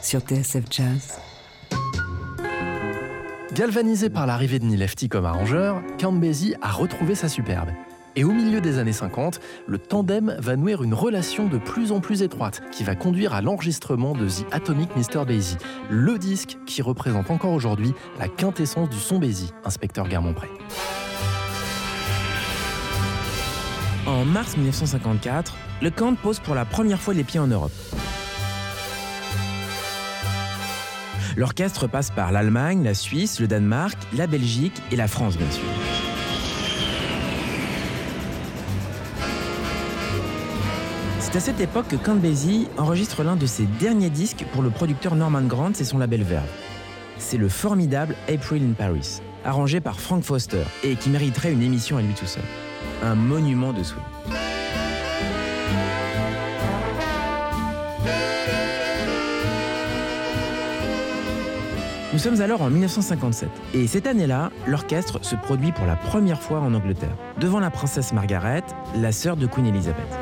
[0.02, 1.20] sur TSF Jazz.
[3.54, 5.82] Galvanisé par l'arrivée de Neil Lefty comme arrangeur,
[6.14, 7.72] Basie a retrouvé sa superbe.
[8.16, 12.00] Et au milieu des années 50, le tandem va nouer une relation de plus en
[12.00, 15.26] plus étroite qui va conduire à l'enregistrement de The Atomic Mr.
[15.26, 15.58] Basie,
[15.90, 20.48] le disque qui représente encore aujourd'hui la quintessence du son Basie, inspecteur Guermont-Pré.
[24.08, 27.74] En mars 1954, le Count pose pour la première fois les pieds en Europe.
[31.36, 35.66] L'orchestre passe par l'Allemagne, la Suisse, le Danemark, la Belgique et la France, bien sûr.
[41.20, 44.70] C'est à cette époque que Count Basie enregistre l'un de ses derniers disques pour le
[44.70, 46.48] producteur Norman Grant et son label Verve.
[47.18, 51.98] C'est le formidable April in Paris, arrangé par Frank Foster et qui mériterait une émission
[51.98, 52.44] à lui tout seul.
[53.04, 54.04] Un monument de swing.
[62.14, 66.60] Nous sommes alors en 1957 et cette année-là, l'orchestre se produit pour la première fois
[66.60, 68.64] en Angleterre, devant la princesse Margaret,
[68.96, 70.18] la sœur de Queen Elizabeth.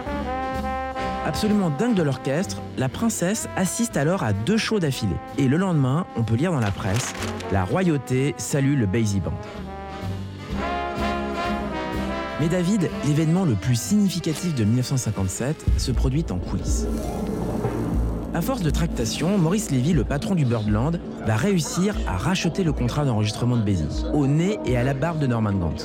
[1.25, 5.15] Absolument dingue de l'orchestre, la princesse assiste alors à deux shows d'affilée.
[5.37, 7.13] Et le lendemain, on peut lire dans la presse
[7.51, 9.31] La royauté salue le Basie Band.
[12.41, 16.85] Mais David, l'événement le plus significatif de 1957 se produit en coulisses.
[18.33, 22.73] À force de tractation, Maurice Lévy, le patron du Birdland, va réussir à racheter le
[22.73, 25.75] contrat d'enregistrement de Basie, au nez et à la barbe de Norman Gant.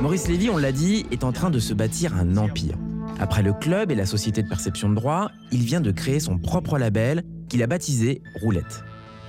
[0.00, 2.76] Maurice Lévy, on l'a dit, est en train de se bâtir un empire.
[3.18, 6.38] Après le club et la société de perception de droit, il vient de créer son
[6.38, 8.84] propre label qu'il a baptisé Roulette.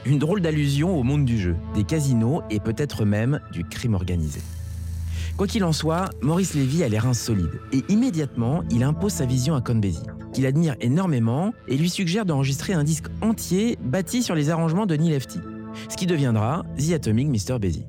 [0.06, 4.42] Une drôle d'allusion au monde du jeu, des casinos et peut-être même du crime organisé.
[5.38, 9.26] Quoi qu'il en soit, Maurice Lévy a les reins solides et immédiatement, il impose sa
[9.26, 14.24] vision à Count Basie, qu'il admire énormément et lui suggère d'enregistrer un disque entier bâti
[14.24, 15.40] sur les arrangements de Neil Lefty,
[15.88, 17.58] ce qui deviendra The Atomic Mr.
[17.58, 17.86] Basie.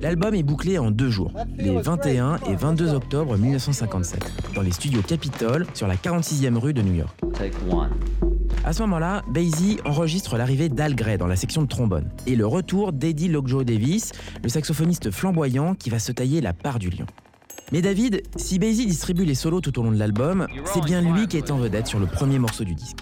[0.00, 5.02] L'album est bouclé en deux jours, les 21 et 22 octobre 1957, dans les studios
[5.02, 7.16] Capitol sur la 46e rue de New York.
[8.64, 12.46] À ce moment-là, Basie enregistre l'arrivée d'Al Gray dans la section de trombone et le
[12.46, 17.06] retour d'Eddie Lockjaw Davis, le saxophoniste flamboyant qui va se tailler la part du lion.
[17.72, 21.28] Mais David, si Basie distribue les solos tout au long de l'album, c'est bien lui
[21.28, 22.98] qui est en vedette sur le premier morceau du disque.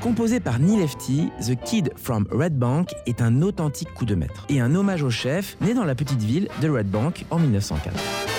[0.00, 4.46] Composé par Neil Lefty, The Kid from Red Bank est un authentique coup de maître
[4.48, 8.35] et un hommage au chef né dans la petite ville de Red Bank en 1904.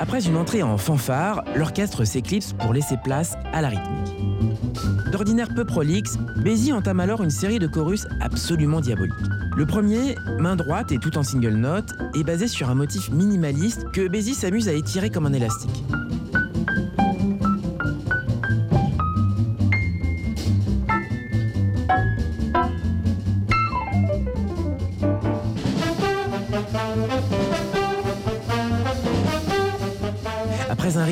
[0.00, 4.16] Après une entrée en fanfare, l'orchestre s'éclipse pour laisser place à la rythmique.
[5.12, 9.12] D'ordinaire peu prolixe, Basie entame alors une série de chorus absolument diaboliques.
[9.54, 13.90] Le premier, main droite et tout en single note, est basé sur un motif minimaliste
[13.92, 15.84] que Basie s'amuse à étirer comme un élastique.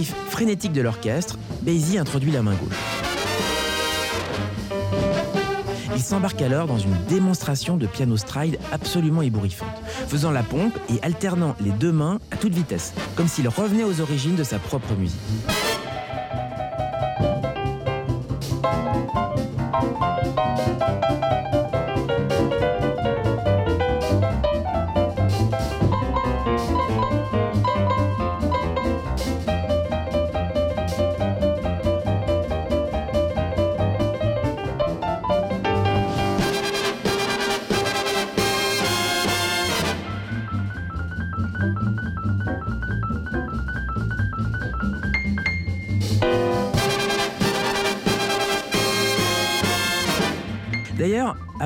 [0.05, 2.76] Frénétique de l'orchestre, Basie introduit la main gauche.
[5.94, 10.99] Il s'embarque alors dans une démonstration de piano stride absolument ébouriffante, faisant la pompe et
[11.03, 14.94] alternant les deux mains à toute vitesse, comme s'il revenait aux origines de sa propre
[14.94, 15.18] musique.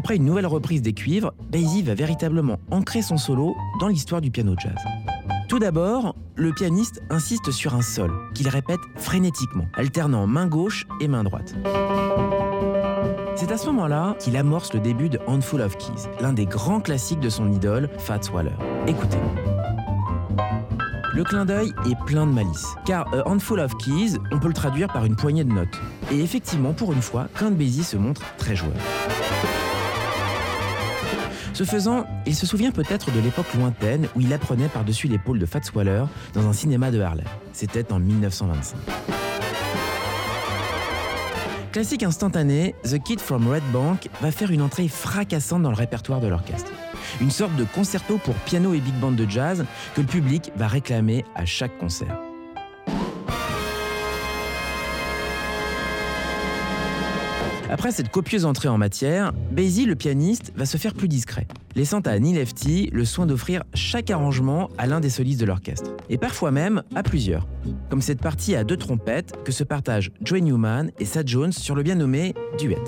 [0.02, 4.32] Après une nouvelle reprise des cuivres, Basie va véritablement ancrer son solo dans l'histoire du
[4.32, 4.74] piano jazz.
[5.48, 11.06] Tout d'abord, le pianiste insiste sur un sol qu'il répète frénétiquement, alternant main gauche et
[11.06, 11.54] main droite.
[13.36, 16.80] C'est à ce moment-là qu'il amorce le début de Handful of Keys, l'un des grands
[16.80, 18.50] classiques de son idole, Fats Waller.
[18.88, 19.18] Écoutez.
[21.14, 24.54] Le clin d'œil est plein de malice, car A Handful of Keys, on peut le
[24.54, 25.80] traduire par une poignée de notes.
[26.10, 28.72] Et effectivement, pour une fois, Count Basie se montre très joueur.
[31.54, 35.46] Ce faisant, il se souvient peut-être de l'époque lointaine où il apprenait par-dessus l'épaule de
[35.46, 37.26] Fats Waller dans un cinéma de Harlem.
[37.52, 38.76] C'était en 1925.
[41.72, 46.20] Classique instantané, The Kid from Red Bank va faire une entrée fracassante dans le répertoire
[46.20, 46.70] de l'orchestre.
[47.20, 50.68] Une sorte de concerto pour piano et big band de jazz que le public va
[50.68, 52.18] réclamer à chaque concert.
[57.82, 61.98] Après cette copieuse entrée en matière, Basie, le pianiste, va se faire plus discret, laissant
[61.98, 66.16] à Neil Lefty le soin d'offrir chaque arrangement à l'un des solistes de l'orchestre, et
[66.16, 67.48] parfois même à plusieurs,
[67.90, 71.74] comme cette partie à deux trompettes que se partagent Joey Newman et Sad Jones sur
[71.74, 72.78] le bien nommé Duet.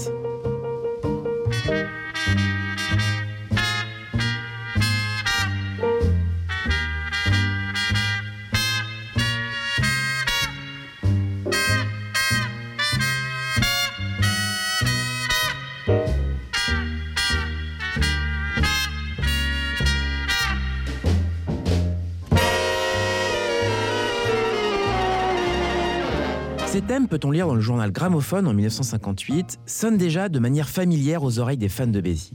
[26.74, 31.22] Ces thèmes, peut-on lire dans le journal Gramophone en 1958, sonnent déjà de manière familière
[31.22, 32.32] aux oreilles des fans de Basie.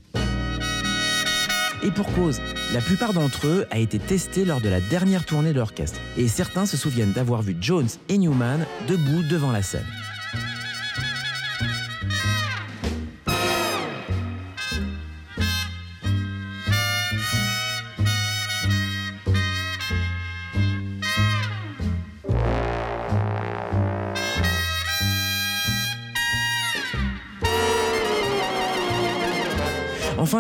[1.84, 2.40] Et pour cause,
[2.74, 6.30] la plupart d'entre eux a été testé lors de la dernière tournée de l'orchestre, et
[6.30, 9.84] certains se souviennent d'avoir vu Jones et Newman debout devant la scène.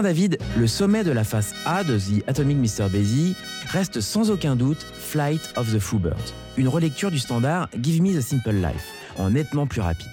[0.01, 2.89] David, le sommet de la face A de The Atomic Mr.
[2.89, 3.35] Basie
[3.69, 8.21] reste sans aucun doute Flight of the Birds, une relecture du standard Give Me the
[8.21, 10.09] Simple Life, en nettement plus rapide.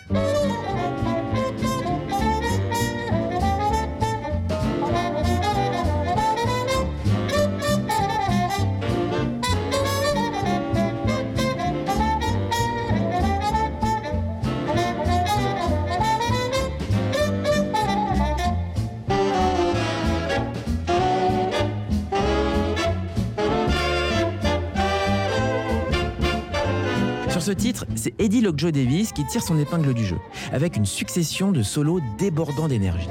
[28.47, 30.19] Eddie Lockjaw Davis qui tire son épingle du jeu,
[30.53, 33.09] avec une succession de solos débordants d'énergie.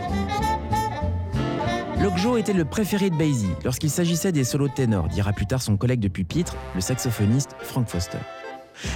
[2.01, 5.75] Lockjaw était le préféré de Basie lorsqu'il s'agissait des solos ténors, dira plus tard son
[5.75, 8.19] collègue de pupitre, le saxophoniste Frank Foster.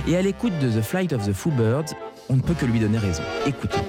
[0.07, 1.93] Et à l'écoute de The Flight of the Foo Birds,
[2.29, 3.23] on ne peut que lui donner raison.
[3.45, 3.79] Écoutez.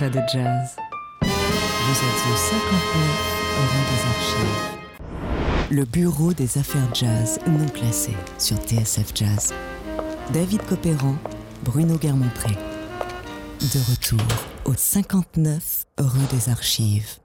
[0.00, 0.30] Vous êtes au 59
[3.58, 4.68] rue des Archives.
[5.72, 9.52] Le bureau des affaires jazz non classées sur TSF Jazz.
[10.32, 11.16] David Copéran,
[11.64, 12.52] Bruno Guermont-Pré.
[13.60, 14.20] De retour
[14.66, 17.18] au 59 rue des Archives.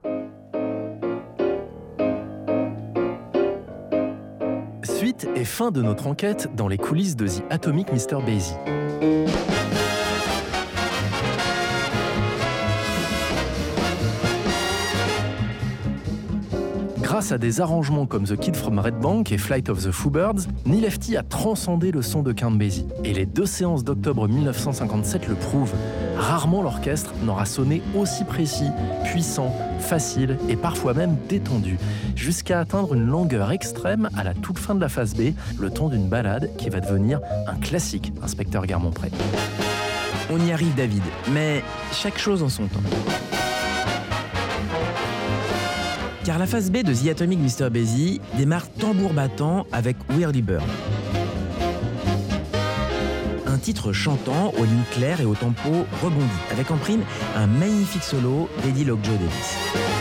[4.83, 8.19] Suite et fin de notre enquête dans les coulisses de The Atomic Mr.
[8.25, 8.55] Basie.
[17.13, 20.09] Grâce à des arrangements comme The Kid from Red Bank et Flight of the Foo
[20.09, 22.57] Birds, Neil Lefty a transcendé le son de Count.
[23.03, 25.75] Et les deux séances d'octobre 1957 le prouvent.
[26.17, 28.71] Rarement l'orchestre n'aura sonné aussi précis,
[29.03, 31.77] puissant, facile et parfois même détendu,
[32.15, 35.89] jusqu'à atteindre une longueur extrême à la toute fin de la phase B, le ton
[35.89, 39.11] d'une balade qui va devenir un classique, inspecteur Garmont-Pré.
[40.31, 43.32] On y arrive David, mais chaque chose en son temps.
[46.23, 47.69] Car la phase B de The Atomic Mr.
[47.69, 50.63] Basie démarre tambour battant avec Whirly Bird.
[53.45, 57.03] Un titre chantant aux lignes claires et au tempo rebondi, avec en prime
[57.35, 59.92] un magnifique solo d'Eddie Lockjaw Davis.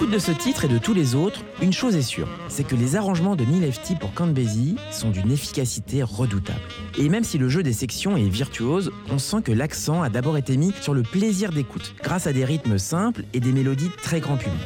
[0.00, 2.74] L'écoute de ce titre et de tous les autres, une chose est sûre, c'est que
[2.74, 6.60] les arrangements de Neil Lefty pour Count Basie sont d'une efficacité redoutable.
[6.98, 10.38] Et même si le jeu des sections est virtuose, on sent que l'accent a d'abord
[10.38, 14.20] été mis sur le plaisir d'écoute, grâce à des rythmes simples et des mélodies très
[14.20, 14.58] grand public.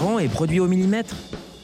[0.00, 1.14] Cohérent et produit au millimètre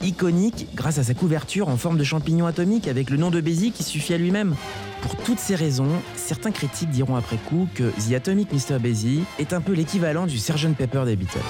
[0.02, 3.72] Iconique grâce à sa couverture en forme de champignon atomique avec le nom de Basie
[3.72, 4.54] qui suffit à lui-même.
[5.00, 8.78] Pour toutes ces raisons, certains critiques diront après coup que The Atomic Mr.
[8.78, 11.40] Basie est un peu l'équivalent du Sgt Pepper des Beatles.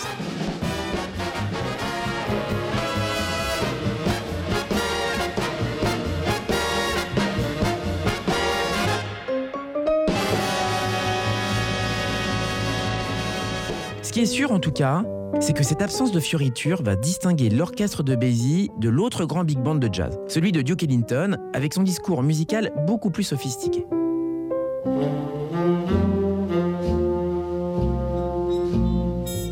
[14.02, 15.02] Ce qui est sûr en tout cas,
[15.40, 19.58] c'est que cette absence de fioriture va distinguer l'orchestre de Basie de l'autre grand big
[19.58, 23.84] band de jazz, celui de Duke Ellington, avec son discours musical beaucoup plus sophistiqué.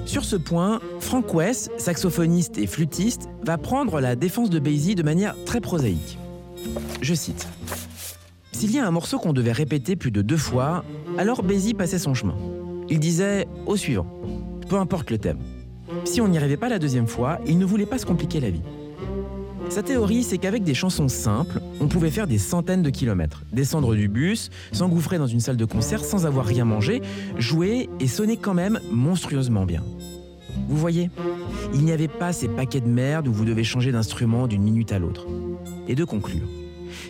[0.06, 5.02] Sur ce point, Frank West, saxophoniste et flûtiste, va prendre la défense de Basie de
[5.02, 6.18] manière très prosaïque.
[7.02, 7.48] Je cite
[8.52, 10.84] S'il y a un morceau qu'on devait répéter plus de deux fois,
[11.18, 12.36] alors Basie passait son chemin.
[12.88, 14.06] Il disait au suivant,
[14.68, 15.38] peu importe le thème.
[16.04, 18.50] Si on n'y arrivait pas la deuxième fois, il ne voulait pas se compliquer la
[18.50, 18.62] vie.
[19.70, 23.94] Sa théorie, c'est qu'avec des chansons simples, on pouvait faire des centaines de kilomètres, descendre
[23.94, 27.02] du bus, s'engouffrer dans une salle de concert sans avoir rien mangé,
[27.38, 29.82] jouer et sonner quand même monstrueusement bien.
[30.68, 31.10] Vous voyez
[31.74, 34.92] Il n'y avait pas ces paquets de merde où vous devez changer d'instrument d'une minute
[34.92, 35.26] à l'autre.
[35.88, 36.46] Et de conclure,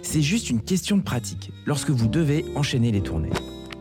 [0.03, 3.31] c'est juste une question de pratique lorsque vous devez enchaîner les tournées.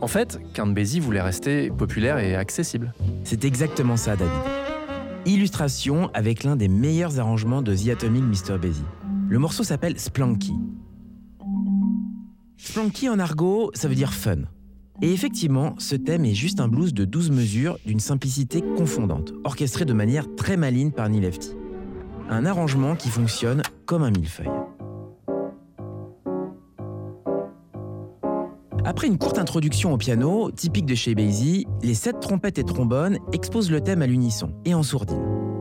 [0.02, 2.94] En fait, Count Basie voulait rester populaire et accessible.
[3.24, 4.63] C'est exactement ça, David.
[5.26, 8.58] Illustration avec l'un des meilleurs arrangements de The Atomic Mr.
[8.58, 8.84] Basie.
[9.30, 10.54] Le morceau s'appelle Splanky.
[12.58, 14.40] Splanky en argot, ça veut dire fun.
[15.02, 19.86] Et effectivement, ce thème est juste un blues de 12 mesures d'une simplicité confondante, orchestré
[19.86, 21.52] de manière très maligne par Neil Lefty.
[22.30, 24.50] Un arrangement qui fonctionne comme un millefeuille.
[28.86, 33.18] Après une courte introduction au piano, typique de chez Basie, les sept trompettes et trombones
[33.32, 35.53] exposent le thème à l'unisson et en sourdine.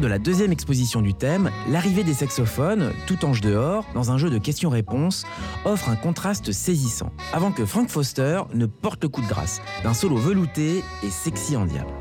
[0.00, 4.30] De la deuxième exposition du thème, l'arrivée des saxophones, tout ange dehors, dans un jeu
[4.30, 5.24] de questions-réponses,
[5.64, 9.94] offre un contraste saisissant, avant que Frank Foster ne porte le coup de grâce, d'un
[9.94, 11.92] solo velouté et sexy en diable.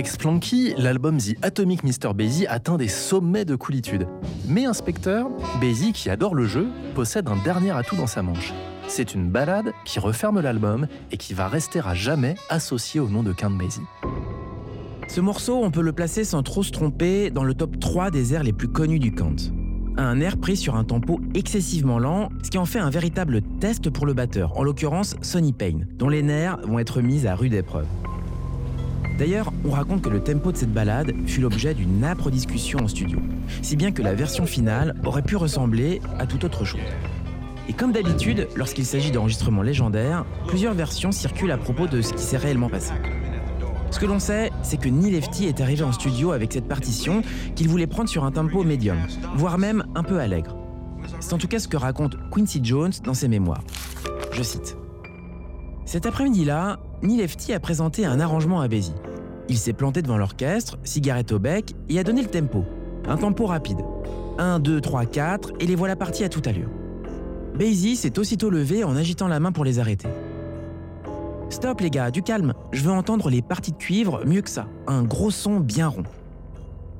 [0.00, 2.14] Avec Splanky, l'album The Atomic Mr.
[2.14, 4.08] Basie atteint des sommets de coolitude.
[4.48, 5.28] Mais inspecteur,
[5.60, 8.54] Basie, qui adore le jeu, possède un dernier atout dans sa manche.
[8.88, 13.22] C'est une balade qui referme l'album et qui va rester à jamais associée au nom
[13.22, 13.82] de Count Basie.
[15.06, 18.32] Ce morceau, on peut le placer sans trop se tromper dans le top 3 des
[18.32, 19.36] airs les plus connus du Count.
[19.98, 23.90] Un air pris sur un tempo excessivement lent, ce qui en fait un véritable test
[23.90, 27.52] pour le batteur, en l'occurrence Sonny Payne, dont les nerfs vont être mis à rude
[27.52, 27.84] épreuve.
[29.20, 32.88] D'ailleurs, on raconte que le tempo de cette balade fut l'objet d'une âpre discussion en
[32.88, 33.18] studio,
[33.60, 36.80] si bien que la version finale aurait pu ressembler à toute autre chose.
[37.68, 42.22] Et comme d'habitude, lorsqu'il s'agit d'enregistrements légendaires, plusieurs versions circulent à propos de ce qui
[42.22, 42.94] s'est réellement passé.
[43.90, 47.20] Ce que l'on sait, c'est que Neil Lefty est arrivé en studio avec cette partition
[47.56, 48.96] qu'il voulait prendre sur un tempo médium,
[49.36, 50.56] voire même un peu allègre.
[51.20, 53.64] C'est en tout cas ce que raconte Quincy Jones dans ses mémoires.
[54.32, 54.78] Je cite.
[55.84, 58.92] Cet après-midi-là, Neil Lefty a présenté un arrangement à Basie.
[59.48, 62.64] Il s'est planté devant l'orchestre, cigarette au bec, et a donné le tempo.
[63.08, 63.78] Un tempo rapide.
[64.38, 66.68] 1, 2, 3, 4, et les voilà partis à toute allure.
[67.58, 70.08] Basie s'est aussitôt levé en agitant la main pour les arrêter.
[71.48, 74.68] Stop les gars, du calme, je veux entendre les parties de cuivre mieux que ça,
[74.86, 76.04] un gros son bien rond.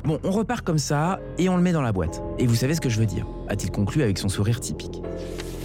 [0.05, 2.23] Bon, on repart comme ça et on le met dans la boîte.
[2.39, 5.03] Et vous savez ce que je veux dire, a-t-il conclu avec son sourire typique.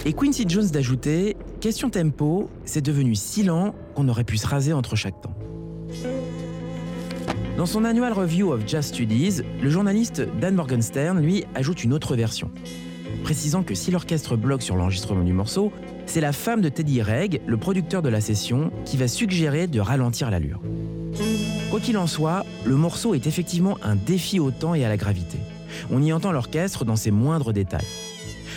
[0.06, 4.72] Et Quincy Jones d'ajouter, question tempo, c'est devenu si lent qu'on aurait pu se raser
[4.72, 5.34] entre chaque temps.
[7.56, 12.14] Dans son Annual Review of Jazz Studies, le journaliste Dan Morgenstern, lui, ajoute une autre
[12.14, 12.52] version,
[13.24, 15.72] précisant que si l'orchestre bloque sur l'enregistrement du morceau,
[16.06, 19.80] c'est la femme de Teddy Reg, le producteur de la session, qui va suggérer de
[19.80, 20.60] ralentir l'allure.
[21.68, 24.98] Quoi qu'il en soit, le morceau est effectivement un défi au temps et à la
[24.98, 25.38] gravité.
[25.90, 27.84] On y entend l'orchestre dans ses moindres détails.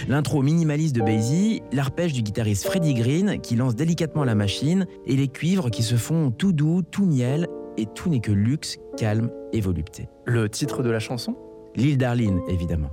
[0.07, 5.15] L'intro minimaliste de Basie, l'arpège du guitariste Freddie Green qui lance délicatement la machine et
[5.15, 7.47] les cuivres qui se font tout doux, tout miel
[7.77, 10.07] et tout n'est que luxe, calme et volupté.
[10.25, 11.35] Le titre de la chanson?
[11.75, 12.89] L'île d'Arline, évidemment.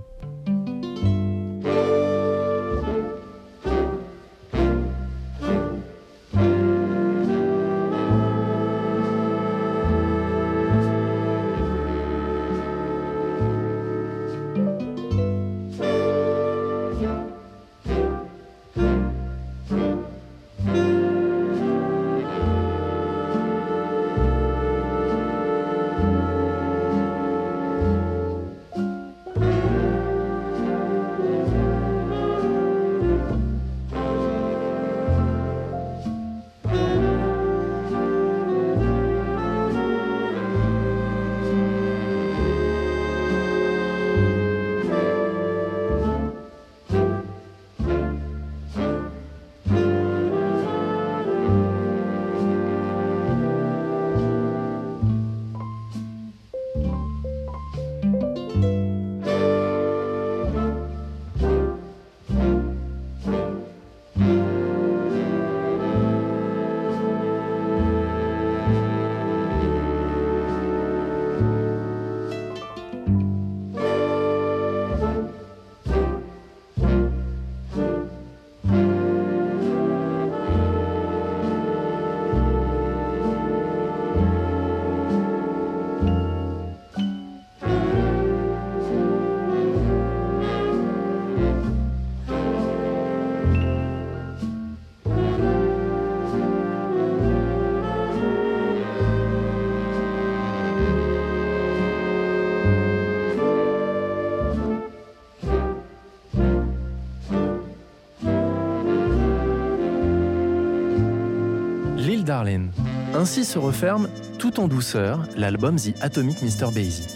[113.15, 114.09] Ainsi se referme,
[114.39, 116.73] tout en douceur, l'album The Atomic Mr.
[116.75, 117.07] Basie.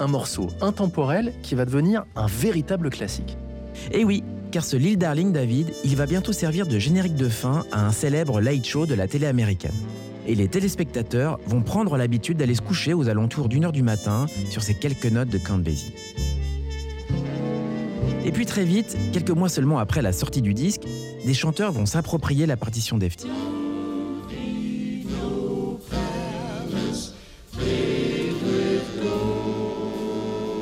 [0.00, 3.36] Un morceau intemporel qui va devenir un véritable classique.
[3.92, 7.28] Et Eh oui, car ce Lil Darling David, il va bientôt servir de générique de
[7.28, 9.74] fin à un célèbre late show de la télé américaine.
[10.26, 14.26] Et les téléspectateurs vont prendre l'habitude d'aller se coucher aux alentours d'une heure du matin
[14.48, 15.92] sur ces quelques notes de Count Basie.
[18.24, 20.82] Et puis très vite, quelques mois seulement après la sortie du disque,
[21.26, 23.26] des chanteurs vont s'approprier la partition d'Efti.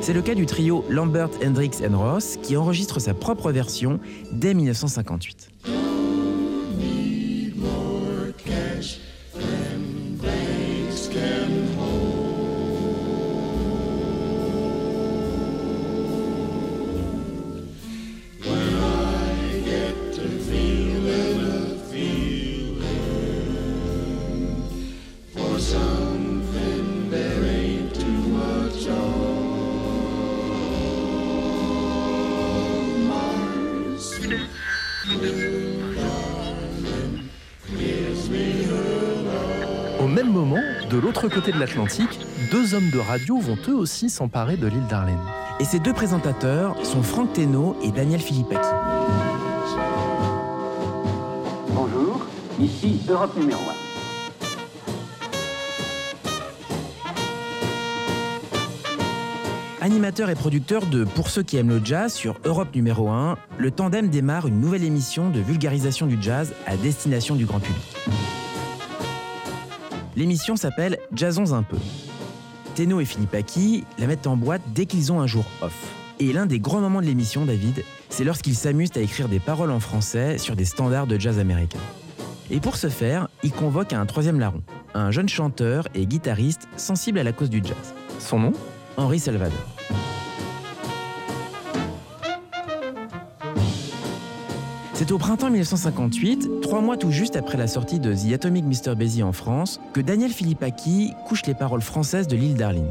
[0.03, 4.01] C'est le cas du trio Lambert, Hendrix and Ross qui enregistre sa propre version
[4.33, 5.49] dès 1958.
[41.53, 42.19] De l'Atlantique,
[42.51, 45.19] deux hommes de radio vont eux aussi s'emparer de l'île d'Arlen.
[45.59, 48.69] Et ces deux présentateurs sont Franck Teno et Daniel Philippaki.
[51.69, 52.25] Bonjour,
[52.59, 53.61] ici Europe numéro
[59.81, 59.85] 1.
[59.85, 63.71] Animateur et producteur de Pour ceux qui aiment le jazz sur Europe numéro 1, le
[63.71, 67.92] tandem démarre une nouvelle émission de vulgarisation du jazz à destination du grand public.
[70.15, 71.77] L'émission s'appelle Jazzons un peu.
[72.75, 75.75] Teno et Philippe Aki la mettent en boîte dès qu'ils ont un jour off.
[76.19, 79.71] Et l'un des grands moments de l'émission, David, c'est lorsqu'ils s'amusent à écrire des paroles
[79.71, 81.79] en français sur des standards de jazz américain.
[82.51, 84.61] Et pour ce faire, ils convoquent un troisième larron,
[84.93, 87.93] un jeune chanteur et guitariste sensible à la cause du jazz.
[88.19, 88.53] Son nom?
[88.97, 89.57] Henri Salvador.
[95.05, 98.95] C'est au printemps 1958, trois mois tout juste après la sortie de The Atomic Mr.
[98.95, 102.87] Basie en France, que Daniel Philippaki couche les paroles françaises de l'île d'Arline.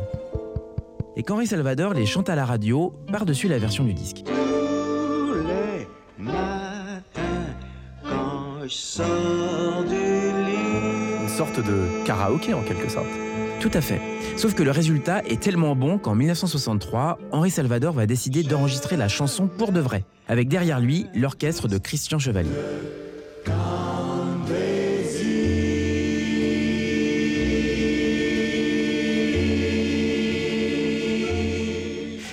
[1.17, 4.25] Et qu'Henri Salvador les chante à la radio par-dessus la version du disque.
[4.27, 5.89] Tous les
[6.19, 7.23] matins,
[8.05, 11.23] quand je sors du lit.
[11.23, 13.09] Une sorte de karaoké en quelque sorte.
[13.63, 14.01] Tout à fait.
[14.37, 19.07] Sauf que le résultat est tellement bon qu'en 1963, Henri Salvador va décider d'enregistrer la
[19.07, 22.51] chanson pour de vrai, avec derrière lui l'orchestre de Christian Chevalier.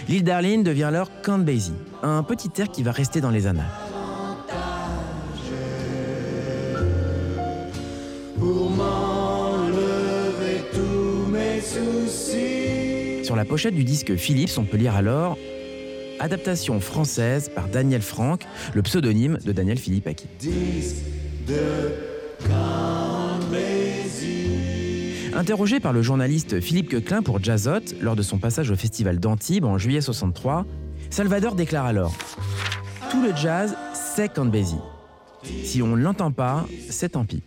[0.07, 3.69] L'île d'Arline devient alors Basie, un petit air qui va rester dans les annales.
[13.29, 15.37] Sur la pochette du disque Philips, on peut lire alors
[16.19, 18.41] Adaptation française par Daniel Franck,
[18.73, 20.25] le pseudonyme de Daniel Philippaki.
[25.35, 29.65] Interrogé par le journaliste Philippe Queclin pour Jazzot lors de son passage au festival d'Antibes
[29.65, 30.65] en juillet 63,
[31.11, 32.15] Salvador déclare alors
[33.11, 34.73] Tout le jazz, c'est Basie.
[35.63, 37.43] Si on ne l'entend pas, c'est tant pis.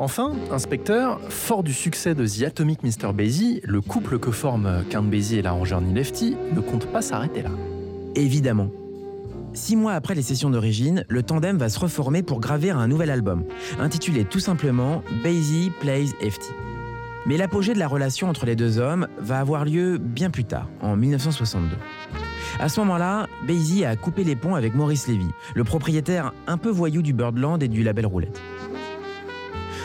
[0.00, 3.12] Enfin, inspecteur, fort du succès de The Atomic Mr.
[3.12, 7.42] Basie, le couple que forment Count Basie et l'arrangeur Neil Lefty ne compte pas s'arrêter
[7.42, 7.50] là.
[8.14, 8.70] Évidemment.
[9.54, 13.10] Six mois après les sessions d'origine, le tandem va se reformer pour graver un nouvel
[13.10, 13.42] album,
[13.80, 16.54] intitulé tout simplement Basie Plays FT.
[17.26, 20.68] Mais l'apogée de la relation entre les deux hommes va avoir lieu bien plus tard,
[20.80, 21.76] en 1962.
[22.60, 26.70] À ce moment-là, Basie a coupé les ponts avec Maurice Lévy, le propriétaire un peu
[26.70, 28.40] voyou du Birdland et du label Roulette.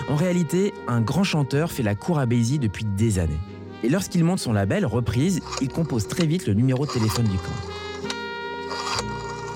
[0.09, 3.39] En réalité, un grand chanteur fait la cour à Basie depuis des années.
[3.83, 7.37] Et lorsqu'il monte son label, Reprise, il compose très vite le numéro de téléphone du
[7.37, 7.51] camp.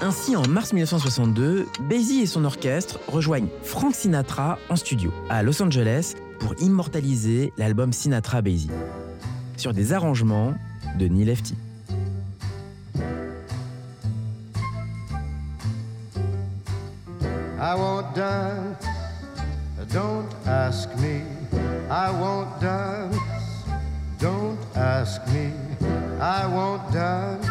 [0.01, 5.61] Ainsi, en mars 1962, Basie et son orchestre rejoignent Frank Sinatra en studio, à Los
[5.61, 8.69] Angeles, pour immortaliser l'album Sinatra Basie,
[9.57, 10.53] sur des arrangements
[10.97, 11.55] de Neil Lefty.
[19.91, 21.21] Don't ask me.
[21.89, 23.17] I won't dance,
[24.19, 25.51] don't ask me.
[26.19, 27.47] I won't dance,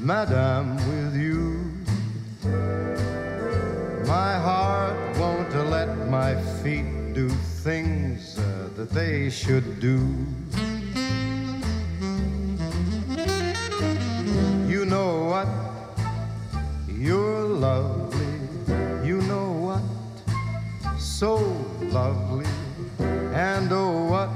[0.00, 1.72] Madame, with you.
[4.06, 7.28] My heart won't let my feet do
[7.64, 9.98] things uh, that they should do.
[14.66, 15.48] You know what?
[16.88, 18.07] You're lovely.
[21.18, 21.34] So
[21.80, 22.46] lovely.
[23.34, 24.30] And oh, what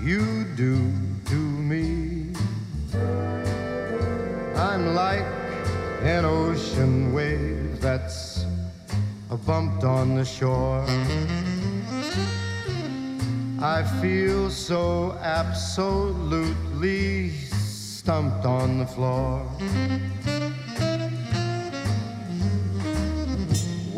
[0.00, 0.78] you do
[1.26, 2.32] to me.
[4.56, 5.26] I'm like
[6.00, 8.46] an ocean wave that's
[9.28, 10.86] a bumped on the shore.
[13.60, 16.48] I feel so absolutely
[17.28, 19.46] stumped on the floor.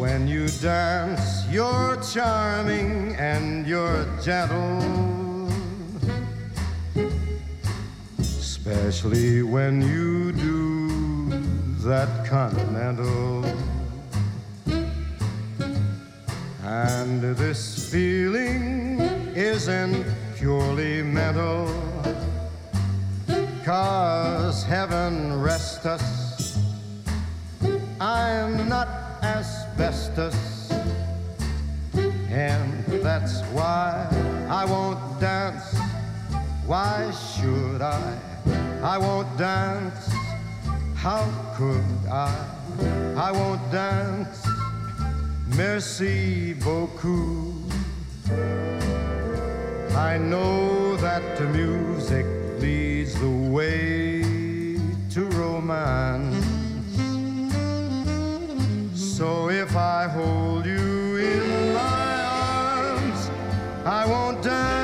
[0.00, 5.52] When you dance, you're charming and you're gentle.
[8.18, 11.28] Especially when you do
[11.80, 13.44] that continental.
[16.64, 19.00] And this feeling
[19.36, 21.68] isn't purely mental.
[23.66, 26.58] Cause heaven rest us,
[28.00, 28.99] I'm not
[32.30, 34.08] And that's why
[34.50, 35.76] I won't dance.
[36.66, 38.18] Why should I?
[38.82, 40.10] I won't dance.
[40.96, 41.24] How
[41.56, 42.34] could I?
[43.16, 44.46] I won't dance.
[45.56, 47.54] Merci beaucoup.
[49.96, 52.26] I know that the music
[52.60, 54.22] leads the way
[55.10, 56.49] to romance.
[59.20, 63.30] So if I hold you in my arms,
[63.84, 64.80] I won't dance.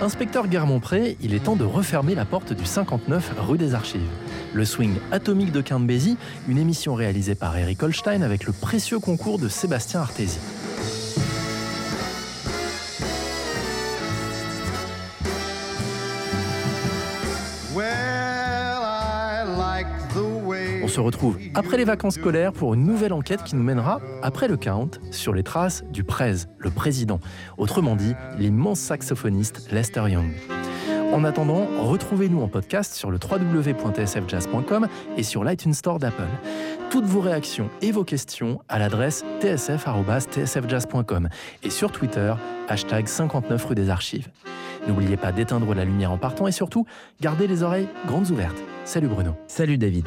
[0.00, 4.02] Inspecteur Guermont-Pré, il est temps de refermer la porte du 59 rue des Archives.
[4.54, 8.98] Le swing atomique de Count Basie, une émission réalisée par Eric Holstein avec le précieux
[8.98, 10.38] concours de Sébastien Artési.
[17.74, 17.86] Well,
[18.82, 23.42] I like the way On se retrouve après les vacances scolaires pour une nouvelle enquête
[23.44, 27.20] qui nous mènera, après le count, sur les traces du prez, le président.
[27.56, 30.30] Autrement dit, l'immense saxophoniste Lester Young.
[31.12, 34.88] En attendant, retrouvez-nous en podcast sur le www.tsfjazz.com
[35.18, 36.22] et sur l'iTunes Store d'Apple.
[36.90, 41.28] Toutes vos réactions et vos questions à l'adresse tsf.tsfjazz.com
[41.62, 42.34] et sur Twitter,
[42.68, 44.30] hashtag 59 rue des Archives.
[44.88, 46.86] N'oubliez pas d'éteindre la lumière en partant et surtout,
[47.20, 48.62] gardez les oreilles grandes ouvertes.
[48.86, 49.32] Salut Bruno.
[49.48, 50.06] Salut David.